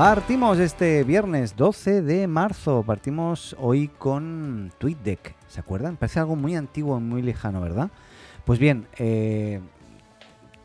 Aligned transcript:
Partimos 0.00 0.58
este 0.58 1.04
viernes 1.04 1.56
12 1.56 2.00
de 2.00 2.26
marzo. 2.26 2.82
Partimos 2.82 3.54
hoy 3.60 3.88
con 3.88 4.72
TweetDeck. 4.78 5.34
¿Se 5.46 5.60
acuerdan? 5.60 5.98
Parece 5.98 6.20
algo 6.20 6.36
muy 6.36 6.56
antiguo 6.56 6.96
y 6.96 7.02
muy 7.02 7.20
lejano, 7.20 7.60
¿verdad? 7.60 7.90
Pues 8.46 8.58
bien, 8.58 8.86
eh, 8.96 9.60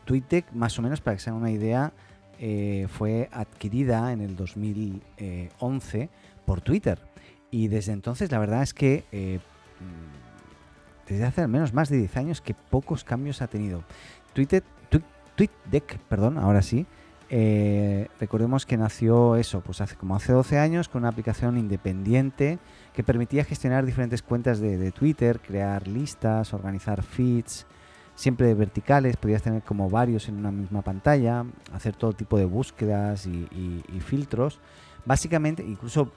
TweetDeck, 0.06 0.52
más 0.52 0.78
o 0.78 0.82
menos 0.82 1.02
para 1.02 1.18
que 1.18 1.22
se 1.22 1.28
hagan 1.28 1.42
una 1.42 1.50
idea, 1.50 1.92
eh, 2.40 2.86
fue 2.88 3.28
adquirida 3.30 4.10
en 4.10 4.22
el 4.22 4.36
2011 4.36 6.08
por 6.46 6.62
Twitter. 6.62 6.98
Y 7.50 7.68
desde 7.68 7.92
entonces 7.92 8.32
la 8.32 8.38
verdad 8.38 8.62
es 8.62 8.72
que 8.72 9.04
eh, 9.12 9.40
desde 11.06 11.24
hace 11.26 11.42
al 11.42 11.48
menos 11.48 11.74
más 11.74 11.90
de 11.90 11.98
10 11.98 12.16
años 12.16 12.40
que 12.40 12.54
pocos 12.54 13.04
cambios 13.04 13.42
ha 13.42 13.48
tenido. 13.48 13.84
TweetDeck, 14.32 15.98
perdón, 16.08 16.38
ahora 16.38 16.62
sí, 16.62 16.86
eh, 17.28 18.08
recordemos 18.20 18.66
que 18.66 18.76
nació 18.76 19.36
eso, 19.36 19.60
pues 19.60 19.80
hace 19.80 19.96
como 19.96 20.14
hace 20.14 20.32
12 20.32 20.58
años 20.58 20.88
con 20.88 21.02
una 21.02 21.08
aplicación 21.08 21.58
independiente 21.58 22.58
que 22.94 23.02
permitía 23.02 23.44
gestionar 23.44 23.84
diferentes 23.84 24.22
cuentas 24.22 24.60
de, 24.60 24.92
Twitter, 24.92 25.40
crear 25.40 25.88
listas, 25.88 26.54
organizar 26.54 27.02
feeds, 27.02 27.66
siempre 28.14 28.54
verticales, 28.54 29.16
podías 29.16 29.42
tener 29.42 29.62
como 29.62 29.90
varios 29.90 30.28
en 30.28 30.36
una 30.36 30.50
misma 30.50 30.82
pantalla, 30.82 31.44
hacer 31.72 31.94
todo 31.96 32.12
tipo 32.12 32.38
de 32.38 32.44
búsquedas 32.44 33.26
y, 33.26 33.48
y 33.52 34.00
filtros. 34.00 34.60
Básicamente, 35.04 35.62
incluso 35.62 36.10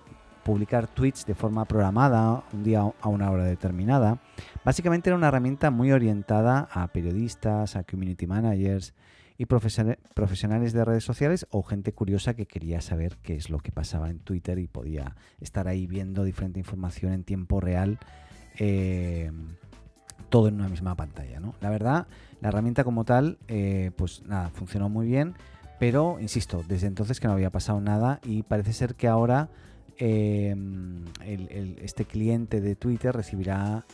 publicar 0.44 0.88
tweets 0.88 1.26
de 1.26 1.36
forma 1.36 1.66
programada, 1.66 2.44
un 2.54 2.64
día 2.64 2.82
a 2.82 3.08
una 3.08 3.30
hora 3.30 3.44
determinada. 3.44 4.20
Básicamente 4.64 5.10
era 5.10 5.18
una 5.18 5.28
herramienta 5.28 5.70
muy 5.70 5.92
orientada 5.92 6.70
a 6.72 6.88
periodistas, 6.88 7.76
a 7.76 7.84
community 7.84 8.26
managers, 8.26 8.94
y 9.40 9.46
profesionales 9.46 10.74
de 10.74 10.84
redes 10.84 11.06
sociales 11.06 11.48
o 11.50 11.64
gente 11.64 11.94
curiosa 11.94 12.34
que 12.34 12.46
quería 12.46 12.82
saber 12.82 13.16
qué 13.24 13.38
es 13.38 13.50
lo 13.50 13.60
que 13.60 13.72
pasaba 13.72 14.10
en 14.10 14.20
Twitter 14.20 14.60
y 14.60 14.68
podía 14.68 15.16
estar 15.40 15.70
ahí 15.70 15.88
viendo 15.88 16.26
diferente 16.26 16.60
información 16.60 17.14
en 17.14 17.24
tiempo 17.24 17.62
real, 17.62 18.00
eh, 18.58 19.32
todo 20.28 20.50
en 20.50 20.56
una 20.56 20.68
misma 20.68 20.96
pantalla. 20.96 21.40
¿no? 21.40 21.56
La 21.62 21.70
verdad, 21.70 22.08
la 22.42 22.50
herramienta 22.50 22.84
como 22.84 23.06
tal, 23.06 23.38
eh, 23.48 23.92
pues 23.96 24.24
nada, 24.26 24.50
funcionó 24.50 24.90
muy 24.90 25.08
bien, 25.08 25.36
pero 25.80 26.20
insisto, 26.20 26.62
desde 26.68 26.88
entonces 26.88 27.22
que 27.22 27.28
no 27.28 27.34
había 27.34 27.50
pasado 27.50 27.80
nada 27.80 28.20
y 28.26 28.44
parece 28.44 28.74
ser 28.74 28.96
que 28.96 29.08
ahora 29.08 29.48
eh, 30.00 30.54
este 31.82 32.04
cliente 32.04 32.60
de 32.60 32.76
Twitter 32.76 33.16
recibirá 33.16 33.86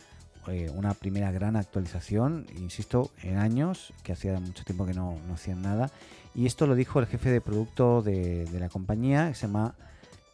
eh, 0.48 0.70
una 0.74 0.94
primera 0.94 1.32
gran 1.32 1.56
actualización, 1.56 2.46
insisto, 2.56 3.10
en 3.22 3.38
años, 3.38 3.92
que 4.02 4.12
hacía 4.12 4.38
mucho 4.38 4.64
tiempo 4.64 4.86
que 4.86 4.94
no, 4.94 5.18
hacían 5.32 5.62
nada. 5.62 5.90
Y 6.34 6.46
esto 6.46 6.66
lo 6.66 6.74
dijo 6.74 7.00
el 7.00 7.06
jefe 7.06 7.30
de 7.30 7.40
producto 7.40 8.02
de, 8.02 8.48
la 8.52 8.68
compañía, 8.68 9.28
que 9.28 9.34
se 9.34 9.46
llama 9.46 9.74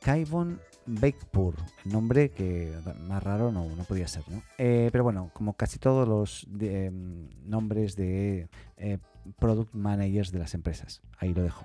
Kaivon 0.00 0.60
Bakepur, 0.84 1.54
nombre 1.84 2.30
que 2.30 2.74
más 3.06 3.22
raro 3.22 3.52
no, 3.52 3.64
no 3.76 3.84
podía 3.84 4.08
ser, 4.08 4.24
¿no? 4.28 4.42
Eh, 4.58 4.88
pero 4.90 5.04
bueno, 5.04 5.30
como 5.32 5.54
casi 5.54 5.78
todos 5.78 6.08
los 6.08 6.46
em, 6.60 7.28
nombres 7.46 7.94
de 7.94 8.48
eh, 8.76 8.98
product 9.38 9.72
managers 9.74 10.32
de 10.32 10.40
las 10.40 10.54
empresas, 10.54 11.00
ahí 11.18 11.32
lo 11.32 11.42
dejo. 11.42 11.64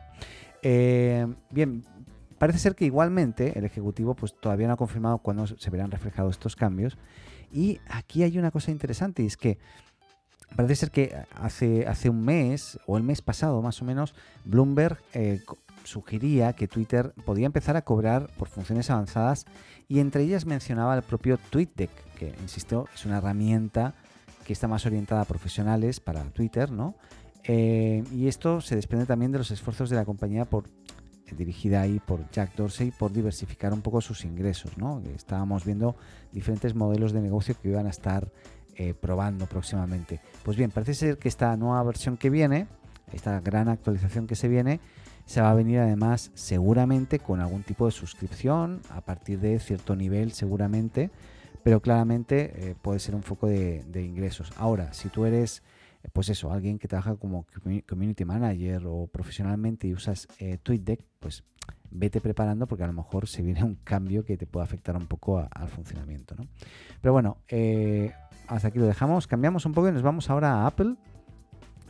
bien, 1.51 1.83
parece 2.37 2.59
ser 2.59 2.75
que 2.75 2.85
igualmente 2.85 3.57
el 3.57 3.65
ejecutivo 3.65 4.13
pues 4.13 4.39
todavía 4.39 4.67
no 4.67 4.73
ha 4.73 4.77
confirmado 4.77 5.17
cuándo 5.17 5.47
se 5.47 5.69
verán 5.71 5.89
reflejados 5.89 6.35
estos 6.35 6.55
cambios 6.55 6.97
y 7.51 7.79
aquí 7.87 8.23
hay 8.23 8.37
una 8.37 8.51
cosa 8.51 8.71
interesante, 8.71 9.23
y 9.23 9.27
es 9.27 9.37
que 9.37 9.57
parece 10.55 10.75
ser 10.75 10.91
que 10.91 11.15
hace, 11.35 11.87
hace 11.87 12.09
un 12.09 12.23
mes, 12.23 12.79
o 12.85 12.97
el 12.97 13.03
mes 13.03 13.21
pasado 13.21 13.61
más 13.61 13.81
o 13.81 13.85
menos, 13.85 14.15
Bloomberg 14.45 14.97
eh, 15.13 15.41
sugería 15.83 16.53
que 16.53 16.67
Twitter 16.67 17.13
podía 17.25 17.45
empezar 17.45 17.77
a 17.77 17.81
cobrar 17.81 18.29
por 18.37 18.49
funciones 18.49 18.89
avanzadas 18.89 19.45
y 19.87 19.99
entre 19.99 20.23
ellas 20.23 20.45
mencionaba 20.45 20.95
el 20.95 21.01
propio 21.01 21.37
TweetDeck, 21.49 21.89
que, 22.15 22.35
insisto, 22.41 22.87
es 22.93 23.05
una 23.05 23.17
herramienta 23.17 23.93
que 24.45 24.53
está 24.53 24.67
más 24.67 24.85
orientada 24.85 25.21
a 25.21 25.25
profesionales 25.25 25.99
para 25.99 26.23
Twitter, 26.25 26.71
¿no? 26.71 26.95
Eh, 27.43 28.03
y 28.11 28.27
esto 28.27 28.59
se 28.59 28.75
desprende 28.75 29.05
también 29.05 29.31
de 29.31 29.37
los 29.37 29.51
esfuerzos 29.51 29.89
de 29.89 29.95
la 29.95 30.03
compañía 30.03 30.43
por 30.43 30.69
dirigida 31.35 31.81
ahí 31.81 31.99
por 31.99 32.29
Jack 32.31 32.55
Dorsey 32.55 32.91
por 32.91 33.11
diversificar 33.11 33.73
un 33.73 33.81
poco 33.81 34.01
sus 34.01 34.25
ingresos. 34.25 34.77
¿no? 34.77 35.01
Estábamos 35.15 35.65
viendo 35.65 35.95
diferentes 36.31 36.75
modelos 36.75 37.11
de 37.11 37.21
negocio 37.21 37.55
que 37.61 37.69
iban 37.69 37.87
a 37.87 37.89
estar 37.89 38.31
eh, 38.75 38.93
probando 38.93 39.45
próximamente. 39.47 40.19
Pues 40.43 40.57
bien, 40.57 40.71
parece 40.71 40.93
ser 40.93 41.17
que 41.17 41.27
esta 41.27 41.55
nueva 41.57 41.81
versión 41.83 42.17
que 42.17 42.29
viene, 42.29 42.67
esta 43.11 43.39
gran 43.39 43.69
actualización 43.69 44.27
que 44.27 44.35
se 44.35 44.47
viene, 44.47 44.79
se 45.25 45.41
va 45.41 45.51
a 45.51 45.55
venir 45.55 45.79
además 45.79 46.31
seguramente 46.35 47.19
con 47.19 47.41
algún 47.41 47.63
tipo 47.63 47.85
de 47.85 47.91
suscripción 47.91 48.81
a 48.89 49.01
partir 49.01 49.39
de 49.39 49.59
cierto 49.59 49.95
nivel 49.95 50.31
seguramente, 50.31 51.09
pero 51.63 51.81
claramente 51.81 52.69
eh, 52.69 52.75
puede 52.81 52.99
ser 52.99 53.15
un 53.15 53.23
foco 53.23 53.47
de 53.47 54.03
ingresos. 54.03 54.53
Ahora, 54.57 54.93
si 54.93 55.09
tú 55.09 55.25
eres 55.25 55.63
pues 56.13 56.29
eso, 56.29 56.51
alguien 56.51 56.79
que 56.79 56.87
trabaja 56.87 57.15
como 57.15 57.45
community 57.87 58.25
manager 58.25 58.83
o 58.87 59.07
profesionalmente 59.07 59.87
y 59.87 59.93
usas 59.93 60.27
eh, 60.39 60.57
TweetDeck, 60.61 61.01
pues 61.19 61.43
vete 61.89 62.21
preparando 62.21 62.67
porque 62.67 62.83
a 62.83 62.87
lo 62.87 62.93
mejor 62.93 63.27
se 63.27 63.41
viene 63.41 63.63
un 63.63 63.75
cambio 63.75 64.23
que 64.23 64.37
te 64.37 64.45
puede 64.45 64.63
afectar 64.63 64.95
un 64.95 65.07
poco 65.07 65.39
al 65.39 65.67
funcionamiento. 65.69 66.35
¿no? 66.35 66.47
Pero 67.01 67.13
bueno, 67.13 67.37
eh, 67.49 68.13
hasta 68.47 68.69
aquí 68.69 68.79
lo 68.79 68.85
dejamos. 68.85 69.27
Cambiamos 69.27 69.65
un 69.65 69.73
poco 69.73 69.89
y 69.89 69.91
nos 69.91 70.01
vamos 70.01 70.29
ahora 70.29 70.63
a 70.63 70.67
Apple. 70.67 70.95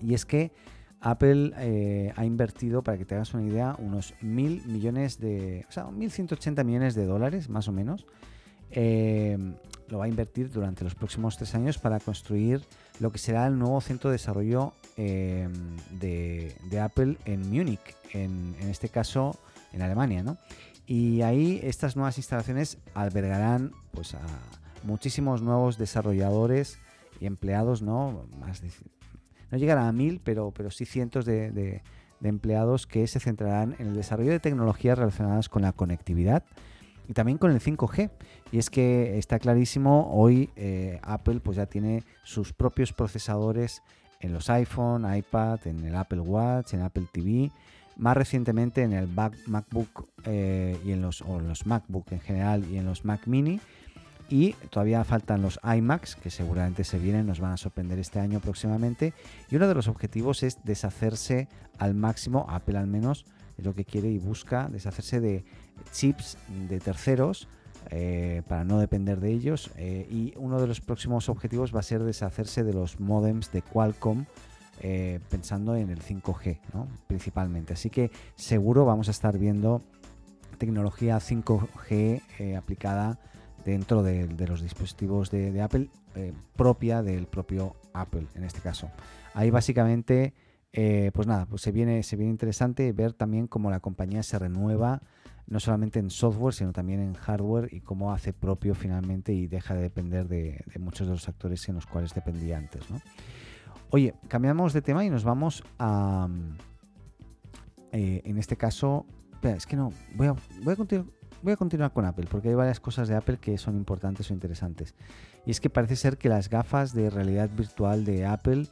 Y 0.01 0.13
es 0.13 0.25
que 0.25 0.51
Apple 1.00 1.53
eh, 1.57 2.13
ha 2.16 2.25
invertido, 2.25 2.84
para 2.84 2.97
que 2.97 3.06
te 3.06 3.16
hagas 3.16 3.34
una 3.34 3.44
idea, 3.44 3.75
unos 3.79 4.13
mil 4.22 4.63
millones 4.66 5.19
de. 5.19 5.66
O 5.69 5.72
sea, 5.72 5.85
1.180 5.85 6.63
millones 6.63 6.96
de 6.96 7.06
dólares, 7.06 7.50
más 7.50 7.67
o 7.67 7.72
menos. 7.72 8.06
lo 8.72 9.97
va 9.97 10.06
a 10.06 10.07
invertir 10.07 10.51
durante 10.51 10.84
los 10.84 10.96
próximos 10.96 11.38
tres 11.38 11.56
años 11.56 11.78
para 11.78 12.00
construir 12.00 12.62
lo 13.00 13.12
que 13.12 13.18
será 13.18 13.47
el 13.47 13.58
nuevo 13.58 13.80
centro 13.81 14.09
de 14.09 14.16
desarrollo 14.16 14.74
em, 14.96 15.78
de, 15.91 16.80
Apple 16.81 17.18
en 17.25 17.50
Múnich, 17.50 17.96
en, 18.13 18.56
este 18.69 18.90
caso 18.90 19.38
en 19.74 19.81
Alemania, 19.81 20.24
¿no? 20.24 20.38
Y 20.85 21.22
ahí 21.22 21.59
estas 21.63 21.96
nuevas 21.96 22.18
instalaciones 22.18 22.78
albergarán 22.94 23.74
pues, 23.91 24.16
a 24.16 24.22
muchísimos 24.84 25.41
nuevos 25.41 25.78
desarrolladores 25.78 26.80
y 27.19 27.25
empleados, 27.25 27.81
¿no? 27.81 28.25
Más 28.40 28.62
no 29.52 29.58
llegará 29.58 29.88
a 29.88 29.91
mil, 29.91 30.22
pero, 30.24 30.52
pero 30.52 30.72
sí 30.72 30.85
cientos 30.85 31.25
de, 31.25 31.81
de 32.19 32.29
empleados 32.29 32.88
que 32.88 33.06
se 33.08 33.19
centrarán 33.19 33.75
en 33.79 33.88
el 33.88 33.96
desarrollo 33.96 34.31
de 34.31 34.40
tecnologías 34.40 34.97
relacionadas 34.97 35.50
con 35.50 35.62
la 35.62 35.74
conectividad, 35.74 36.44
y 37.07 37.13
también 37.13 37.38
con 37.38 37.51
el 37.51 37.59
5G. 37.59 38.09
Y 38.51 38.59
es 38.59 38.69
que 38.69 39.18
está 39.18 39.40
clarísimo, 39.40 40.09
hoy 40.13 40.50
eh, 40.56 41.00
Apple 41.03 41.40
pues 41.40 41.57
ya 41.57 41.66
tiene 41.66 42.03
sus 42.23 42.53
propios 42.53 42.94
procesadores 42.94 43.81
en 44.20 44.34
los 44.34 44.49
iPhone, 44.49 45.05
iPad, 45.16 45.66
en 45.66 45.85
el 45.85 45.96
Apple 45.96 46.22
Watch, 46.22 46.73
en 46.73 46.81
Apple 46.81 47.05
TV, 47.11 47.52
más 47.97 48.17
recientemente 48.17 48.84
en 48.84 48.93
el 48.93 49.08
MacBook 49.08 50.08
eh, 50.26 50.78
y 50.84 50.91
en 50.91 51.02
los, 51.02 51.22
o 51.22 51.40
los 51.40 51.66
MacBook 51.66 52.11
en 52.11 52.20
general 52.20 52.66
y 52.70 52.78
en 52.78 52.85
los 52.85 53.05
Mac 53.05 53.28
Mini. 53.28 53.59
Y 54.29 54.53
todavía 54.72 55.05
faltan 55.05 55.41
los 55.41 55.58
iMacs, 55.64 56.17
que 56.17 56.29
seguramente 56.29 56.84
se 56.84 56.99
vienen, 56.99 57.28
nos 57.28 57.40
van 57.40 57.53
a 57.53 57.58
sorprender 57.58 57.97
este 57.97 58.20
año 58.20 58.41
próximamente. 58.41 59.14
Y 59.49 59.55
uno 59.55 59.70
de 59.70 59.73
los 59.73 59.87
objetivos 59.87 60.43
es 60.43 60.58
deshacerse 60.66 61.47
al 61.79 61.96
máximo, 61.96 62.46
Apple 62.49 62.78
al 62.78 62.87
menos, 62.87 63.26
es 63.58 63.66
lo 63.66 63.73
que 63.73 63.85
quiere 63.85 64.09
y 64.09 64.17
busca 64.17 64.67
deshacerse 64.70 65.22
de 65.22 65.46
chips 65.91 66.38
de 66.70 66.79
terceros 66.79 67.47
eh, 67.90 68.41
para 68.47 68.64
no 68.64 68.79
depender 68.79 69.20
de 69.20 69.32
ellos. 69.32 69.72
Eh, 69.78 70.08
y 70.09 70.34
uno 70.38 70.59
de 70.59 70.68
los 70.68 70.82
próximos 70.82 71.29
objetivos 71.29 71.74
va 71.74 71.79
a 71.79 71.84
ser 71.84 72.03
deshacerse 72.03 72.64
de 72.64 72.74
los 72.74 73.00
modems 73.00 73.52
de 73.52 73.62
Qualcomm. 73.62 74.26
Eh, 74.79 75.20
pensando 75.32 75.76
en 75.76 75.90
el 75.90 76.03
5G 76.03 76.59
principalmente. 77.08 77.74
Así 77.74 77.90
que 77.90 78.12
seguro 78.35 78.85
vamos 78.85 79.08
a 79.08 79.12
estar 79.12 79.35
viendo 79.40 79.82
tecnología 80.59 81.18
5G 81.18 82.56
aplicada 82.56 83.18
dentro 83.66 84.03
de, 84.03 84.28
los 84.47 84.62
dispositivos 84.62 85.32
de, 85.32 85.59
Apple, 85.64 85.90
propia 86.56 87.02
del 87.02 87.26
propio 87.26 87.76
Apple 87.91 88.28
en 88.35 88.44
este 88.44 88.59
caso. 88.59 88.91
Ahí 89.34 89.50
básicamente 89.50 90.35
Eh, 90.73 91.11
pues 91.14 91.28
nada, 91.28 91.46
pues 91.46 91.61
se 91.61 91.72
viene, 91.72 92.03
se 92.03 92.16
viene 92.16 92.31
interesante 92.31 92.91
ver 92.91 93.14
también 93.14 93.47
cómo 93.47 93.72
la 93.72 93.79
compañía 93.79 94.22
se 94.23 94.37
renueva, 94.37 95.02
no 95.47 95.59
solamente 95.59 95.99
en 95.99 96.09
software, 96.09 96.53
sino 96.53 96.73
también 96.73 96.99
en 96.99 97.14
hardware 97.14 97.69
y 97.73 97.81
cómo 97.81 98.11
hace 98.11 98.34
propio 98.34 98.75
finalmente 98.75 99.34
y 99.34 99.47
deja 99.47 99.73
de 99.73 99.81
depender 99.81 100.28
de, 100.28 100.64
muchos 100.79 101.08
de 101.08 101.14
los 101.14 101.28
actores 101.28 101.67
en 101.69 101.75
los 101.75 101.85
cuales 101.85 102.14
dependía 102.14 102.58
antes. 102.58 102.90
¿no? 102.91 102.99
Oye, 103.90 104.14
cambiamos 104.28 104.73
de 104.73 104.81
tema 104.81 105.05
y 105.05 105.09
nos 105.09 105.23
vamos 105.23 105.64
a... 105.79 106.28
Eh, 107.93 108.22
en 108.25 108.37
este 108.37 108.58
caso, 108.58 109.05
espera, 109.31 109.55
es 109.55 109.66
que 109.66 109.78
no, 109.78 109.93
voy 110.16 110.28
a, 110.28 110.35
voy 110.64 110.73
a 110.73 111.05
voy 111.41 111.53
a 111.53 111.58
continuar 111.58 111.93
con 111.93 112.05
Apple 112.05 112.28
porque 112.29 112.49
hay 112.49 112.55
varias 112.55 112.79
cosas 112.79 113.08
de 113.08 113.16
Apple 113.16 113.37
que 113.37 113.58
son 113.58 113.75
importantes 113.78 114.29
o 114.29 114.34
interesantes. 114.34 114.96
Y 115.46 115.52
es 115.52 115.61
que 115.61 115.69
parece 115.69 115.96
ser 115.96 116.17
que 116.17 116.29
las 116.29 116.49
gafas 116.49 116.93
de 116.93 117.09
realidad 117.09 117.49
virtual 117.49 118.03
de 118.03 118.25
Apple 118.25 118.67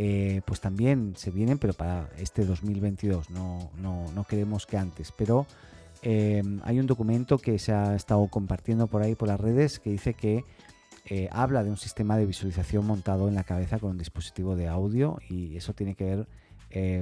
eh, 0.00 0.42
pues 0.44 0.60
también 0.60 1.14
se 1.16 1.32
vienen, 1.32 1.58
pero 1.58 1.72
para 1.72 2.08
este 2.18 2.44
2022, 2.44 3.30
no, 3.30 3.68
no, 3.82 4.24
queremos 4.28 4.64
que 4.64 4.76
antes. 4.76 5.10
Pero 5.10 5.44
eh, 6.02 6.40
hay 6.62 6.78
un 6.78 6.86
documento 6.86 7.38
que 7.38 7.58
se 7.58 7.72
ha 7.72 7.96
estado 7.96 8.24
compartiendo 8.28 8.86
por 8.86 9.02
ahí 9.02 9.16
por 9.16 9.26
las 9.26 9.40
redes 9.40 9.80
que 9.80 9.90
dice 9.90 10.14
que 10.14 10.44
eh, 11.06 11.28
habla 11.32 11.64
de 11.64 11.70
un 11.70 11.76
sistema 11.76 12.16
de 12.16 12.26
visualización 12.26 12.86
montado 12.86 13.26
en 13.26 13.34
la 13.34 13.42
cabeza 13.42 13.80
con 13.80 13.90
un 13.90 13.98
dispositivo 13.98 14.54
de 14.54 14.68
audio 14.68 15.18
y 15.28 15.56
eso 15.56 15.72
tiene 15.72 15.96
que 15.96 16.04
ver 16.04 16.28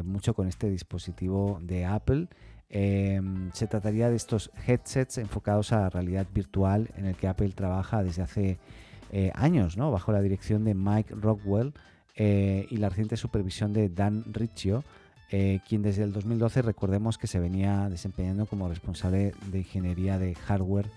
mucho 0.05 0.33
con 0.33 0.49
este 0.49 0.71
dispositivo 0.71 1.59
de 1.61 1.85
Apple. 1.85 2.29
se 2.71 3.67
trataría 3.69 4.09
de 4.09 4.17
estos 4.17 4.51
headsets 4.67 5.19
enfocados 5.19 5.73
a 5.73 5.81
la 5.81 5.91
realidad 5.91 6.27
virtual 6.33 6.89
en 6.97 7.05
el 7.05 7.17
que 7.17 7.29
Apple 7.29 7.51
trabaja 7.51 8.03
desde 8.03 8.23
hace 8.23 8.59
años, 9.35 9.77
¿no? 9.77 9.91
bajo 9.91 10.13
la 10.13 10.23
dirección 10.23 10.65
de 10.65 10.75
Mike 10.75 11.17
Rockwell, 11.17 11.75
eh, 12.17 12.67
y 12.71 12.77
la 12.79 12.89
reciente 12.89 13.17
supervisión 13.17 13.73
de 13.73 13.89
Dan 13.89 14.25
Riccio, 14.33 14.85
eh, 15.31 15.61
quien 15.69 15.83
desde 15.83 16.05
el 16.05 16.13
2012 16.13 16.63
recordemos 16.63 17.19
que 17.19 17.27
se 17.27 17.41
venía 17.41 17.89
desempeñando 17.89 18.47
como 18.47 18.69
responsable 18.69 19.35
de 19.51 19.59
ingeniería 19.59 20.19
de 20.19 20.35
hardware 20.35 20.89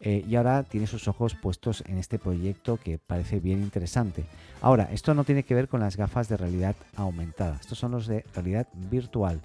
eh, 0.00 0.24
y 0.26 0.36
ahora 0.36 0.62
tiene 0.64 0.86
sus 0.86 1.08
ojos 1.08 1.34
puestos 1.34 1.82
en 1.86 1.98
este 1.98 2.18
proyecto 2.18 2.78
que 2.78 2.98
parece 2.98 3.38
bien 3.38 3.60
interesante. 3.62 4.24
Ahora, 4.62 4.88
esto 4.92 5.14
no 5.14 5.24
tiene 5.24 5.42
que 5.42 5.54
ver 5.54 5.68
con 5.68 5.80
las 5.80 5.96
gafas 5.96 6.28
de 6.28 6.38
realidad 6.38 6.76
aumentada, 6.96 7.58
estos 7.60 7.78
son 7.78 7.92
los 7.92 8.06
de 8.06 8.24
realidad 8.34 8.66
virtual. 8.90 9.40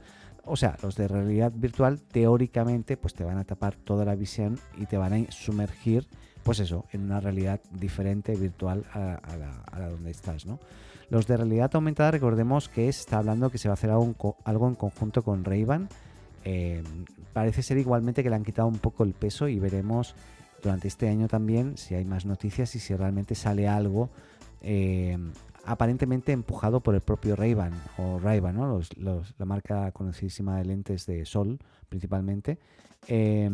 O 0.45 0.55
sea, 0.55 0.77
los 0.83 0.95
de 0.95 1.07
realidad 1.07 1.51
virtual 1.53 1.99
teóricamente 2.01 2.97
pues 2.97 3.13
te 3.13 3.23
van 3.23 3.37
a 3.37 3.45
tapar 3.45 3.75
toda 3.75 4.05
la 4.05 4.15
visión 4.15 4.59
y 4.77 4.85
te 4.85 4.97
van 4.97 5.13
a 5.13 5.31
sumergir 5.31 6.07
pues 6.43 6.59
eso, 6.59 6.85
en 6.91 7.01
una 7.01 7.19
realidad 7.19 7.59
diferente, 7.71 8.35
virtual 8.35 8.85
a, 8.93 9.19
la, 9.79 9.89
donde 9.89 10.11
estás, 10.11 10.45
¿no? 10.45 10.59
Los 11.09 11.27
de 11.27 11.37
realidad 11.37 11.71
aumentada, 11.75 12.11
recordemos 12.11 12.67
que 12.67 12.87
está 12.87 13.19
hablando 13.19 13.49
que 13.49 13.57
se 13.57 13.67
va 13.67 13.73
a 13.73 13.75
hacer 13.75 13.91
algo, 13.91 14.35
en 14.67 14.75
conjunto 14.75 15.21
con 15.23 15.43
Ray-Ban. 15.43 15.87
Eh, 16.43 16.83
parece 17.33 17.61
ser 17.61 17.77
igualmente 17.77 18.23
que 18.23 18.29
le 18.29 18.35
han 18.35 18.43
quitado 18.43 18.67
un 18.67 18.79
poco 18.79 19.03
el 19.03 19.13
peso 19.13 19.47
y 19.47 19.59
veremos 19.59 20.15
durante 20.61 20.87
este 20.87 21.07
año 21.09 21.27
también 21.27 21.77
si 21.77 21.95
hay 21.95 22.05
más 22.05 22.25
noticias 22.25 22.75
y 22.75 22.79
si 22.79 22.95
realmente 22.95 23.35
sale 23.35 23.67
algo 23.67 24.09
eh, 24.61 25.17
aparentemente 25.65 26.31
empujado 26.31 26.79
por 26.79 26.95
el 26.95 27.01
propio 27.01 27.35
Ray-Ban 27.35 27.73
o 27.97 28.19
Ray-Ban, 28.19 28.57
la 29.37 29.45
marca 29.45 29.91
conocidísima 29.91 30.57
de 30.57 30.65
lentes 30.65 31.05
de 31.05 31.25
sol 31.25 31.59
principalmente. 31.89 32.59
Eh, 33.07 33.49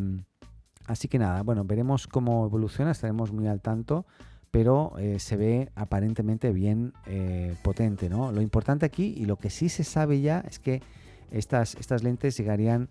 así 0.85 1.07
que 1.07 1.19
nada, 1.19 1.43
bueno, 1.43 1.63
veremos 1.63 2.07
cómo 2.07 2.45
evoluciona, 2.45 2.91
estaremos 2.91 3.31
muy 3.31 3.47
al 3.47 3.61
tanto 3.61 4.05
pero 4.51 4.93
eh, 4.99 5.17
se 5.19 5.37
ve 5.37 5.69
aparentemente 5.75 6.51
bien 6.51 6.93
eh, 7.07 7.55
potente. 7.63 8.09
¿no? 8.09 8.31
Lo 8.31 8.41
importante 8.41 8.85
aquí 8.85 9.15
y 9.17 9.25
lo 9.25 9.37
que 9.37 9.49
sí 9.49 9.69
se 9.69 9.85
sabe 9.85 10.21
ya 10.21 10.43
es 10.47 10.59
que 10.59 10.81
estas, 11.31 11.75
estas 11.75 12.03
lentes 12.03 12.37
llegarían, 12.37 12.89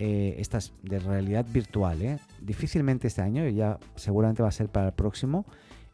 eh, 0.00 0.34
estas 0.38 0.72
de 0.82 0.98
realidad 0.98 1.46
virtual, 1.48 2.20
difícilmente 2.40 3.06
este 3.06 3.22
año, 3.22 3.48
ya 3.48 3.78
seguramente 3.94 4.42
va 4.42 4.48
a 4.48 4.52
ser 4.52 4.68
para 4.68 4.88
el 4.88 4.92
próximo. 4.92 5.46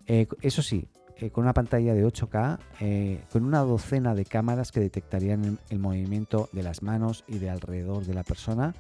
eso 0.07 0.63
sí, 0.63 0.89
con 1.33 1.45
una 1.45 1.53
pantalla 1.53 1.93
de 1.93 2.07
8K, 2.07 3.29
con 3.31 3.45
una 3.45 3.61
docena 3.61 4.15
de 4.15 4.25
cámaras 4.25 4.71
que 4.73 4.81
detectarían 4.81 5.45
el, 5.45 5.59
el, 5.71 5.79
movimiento 5.79 6.49
de 6.53 6.63
las 6.63 6.83
manos 6.83 7.25
y 7.27 7.39
de 7.39 7.51
alrededor 7.51 8.05
de 8.05 8.15
la 8.15 8.23
persona 8.23 8.75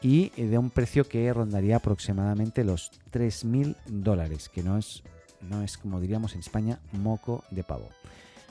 y 0.00 0.30
de 0.30 0.56
un 0.56 0.70
precio 0.70 1.06
que 1.06 1.30
rondaría 1.32 1.76
aproximadamente 1.76 2.64
los 2.64 2.92
3.000 3.12 3.76
dólares, 3.86 4.48
que 4.48 4.62
no 4.62 4.78
es 4.78 5.02
no 5.48 5.62
es 5.62 5.78
como 5.78 6.00
diríamos 6.00 6.34
en 6.34 6.40
España, 6.40 6.78
moco 6.92 7.44
de 7.50 7.64
pavo. 7.64 7.88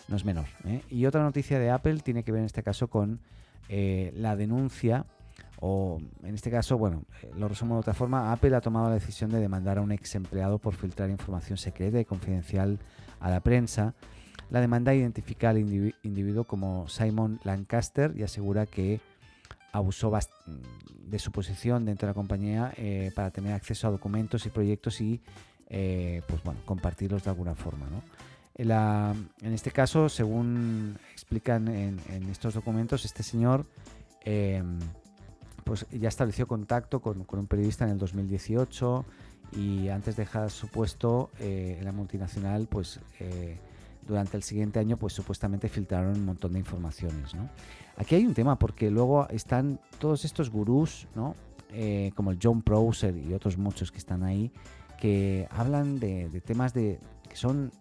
No 0.07 0.15
es 0.15 0.25
menor. 0.25 0.45
¿eh? 0.65 0.81
Y 0.89 1.05
otra 1.05 1.23
noticia 1.23 1.59
de 1.59 1.69
Apple 1.69 1.99
tiene 1.99 2.23
que 2.23 2.31
ver 2.31 2.39
en 2.39 2.45
este 2.45 2.63
caso 2.63 2.87
con 2.87 3.19
eh, 3.69 4.11
la 4.15 4.35
denuncia, 4.35 5.05
o 5.61 6.01
en 6.23 6.33
este 6.33 6.49
caso, 6.49 6.77
bueno, 6.77 7.03
eh, 7.21 7.31
lo 7.37 7.47
resumo 7.47 7.75
de 7.75 7.81
otra 7.81 7.93
forma, 7.93 8.31
Apple 8.31 8.55
ha 8.55 8.61
tomado 8.61 8.87
la 8.87 8.95
decisión 8.95 9.29
de 9.29 9.39
demandar 9.39 9.77
a 9.77 9.81
un 9.81 9.91
ex 9.91 10.15
empleado 10.15 10.57
por 10.57 10.75
filtrar 10.75 11.09
información 11.09 11.57
secreta 11.57 11.99
y 11.99 12.05
confidencial 12.05 12.79
a 13.19 13.29
la 13.29 13.41
prensa. 13.41 13.93
La 14.49 14.61
demanda 14.61 14.95
identifica 14.95 15.51
al 15.51 15.59
individuo 15.59 16.45
como 16.45 16.87
Simon 16.87 17.39
Lancaster 17.43 18.13
y 18.15 18.23
asegura 18.23 18.65
que 18.65 18.99
abusó 19.71 20.11
de 21.05 21.19
su 21.19 21.31
posición 21.31 21.85
dentro 21.85 22.07
de 22.07 22.11
la 22.11 22.15
compañía 22.15 22.73
para 23.13 23.29
tener 23.29 23.53
acceso 23.53 23.87
a 23.87 23.91
documentos 23.91 24.47
y 24.47 24.49
proyectos 24.49 25.01
y 25.01 25.21
eh, 25.69 26.23
pues 26.27 26.41
bueno, 26.43 26.59
compartirlos 26.65 27.23
de 27.23 27.29
alguna 27.29 27.53
forma. 27.53 27.85
¿no? 27.89 28.01
En, 28.55 29.53
este 29.53 29.71
caso, 29.71 30.09
según 30.09 30.97
explican 31.13 31.67
en, 31.67 32.29
estos 32.29 32.55
documentos, 32.55 33.05
este 33.05 33.23
señor 33.23 33.65
em, 34.25 34.79
pues 35.63 35.85
ya 35.91 36.09
estableció 36.09 36.47
contacto 36.47 36.99
con, 36.99 37.25
un 37.29 37.47
periodista 37.47 37.85
en 37.85 37.91
el 37.91 37.97
2018 37.99 39.05
y 39.53 39.87
antes 39.89 40.15
de 40.15 40.23
dejar 40.23 40.49
su 40.49 40.67
puesto 40.67 41.29
eh, 41.39 41.77
en 41.79 41.85
la 41.85 41.91
multinacional, 41.91 42.67
pues 42.67 42.99
eh, 43.19 43.57
durante 44.05 44.35
el 44.35 44.43
siguiente 44.43 44.79
año, 44.79 44.97
pues 44.97 45.13
supuestamente 45.13 45.69
filtraron 45.69 46.17
un 46.17 46.25
montón 46.25 46.53
de 46.53 46.59
informaciones. 46.59 47.35
¿no? 47.35 47.49
Aquí 47.95 48.15
hay 48.15 48.25
un 48.25 48.33
tema 48.33 48.57
porque 48.57 48.89
luego 48.89 49.27
están 49.29 49.79
todos 49.99 50.25
estos 50.25 50.49
gurús, 50.49 51.07
¿no? 51.15 51.35
como 52.15 52.31
el 52.31 52.39
John 52.41 52.63
Prosser 52.63 53.15
y 53.15 53.31
otros 53.31 53.55
muchos 53.55 53.91
que 53.91 53.99
están 53.99 54.23
ahí, 54.23 54.51
que 54.99 55.47
hablan 55.49 55.99
de, 55.99 56.41
temas 56.45 56.73
de, 56.73 56.99
que 57.27 57.35
son 57.35 57.71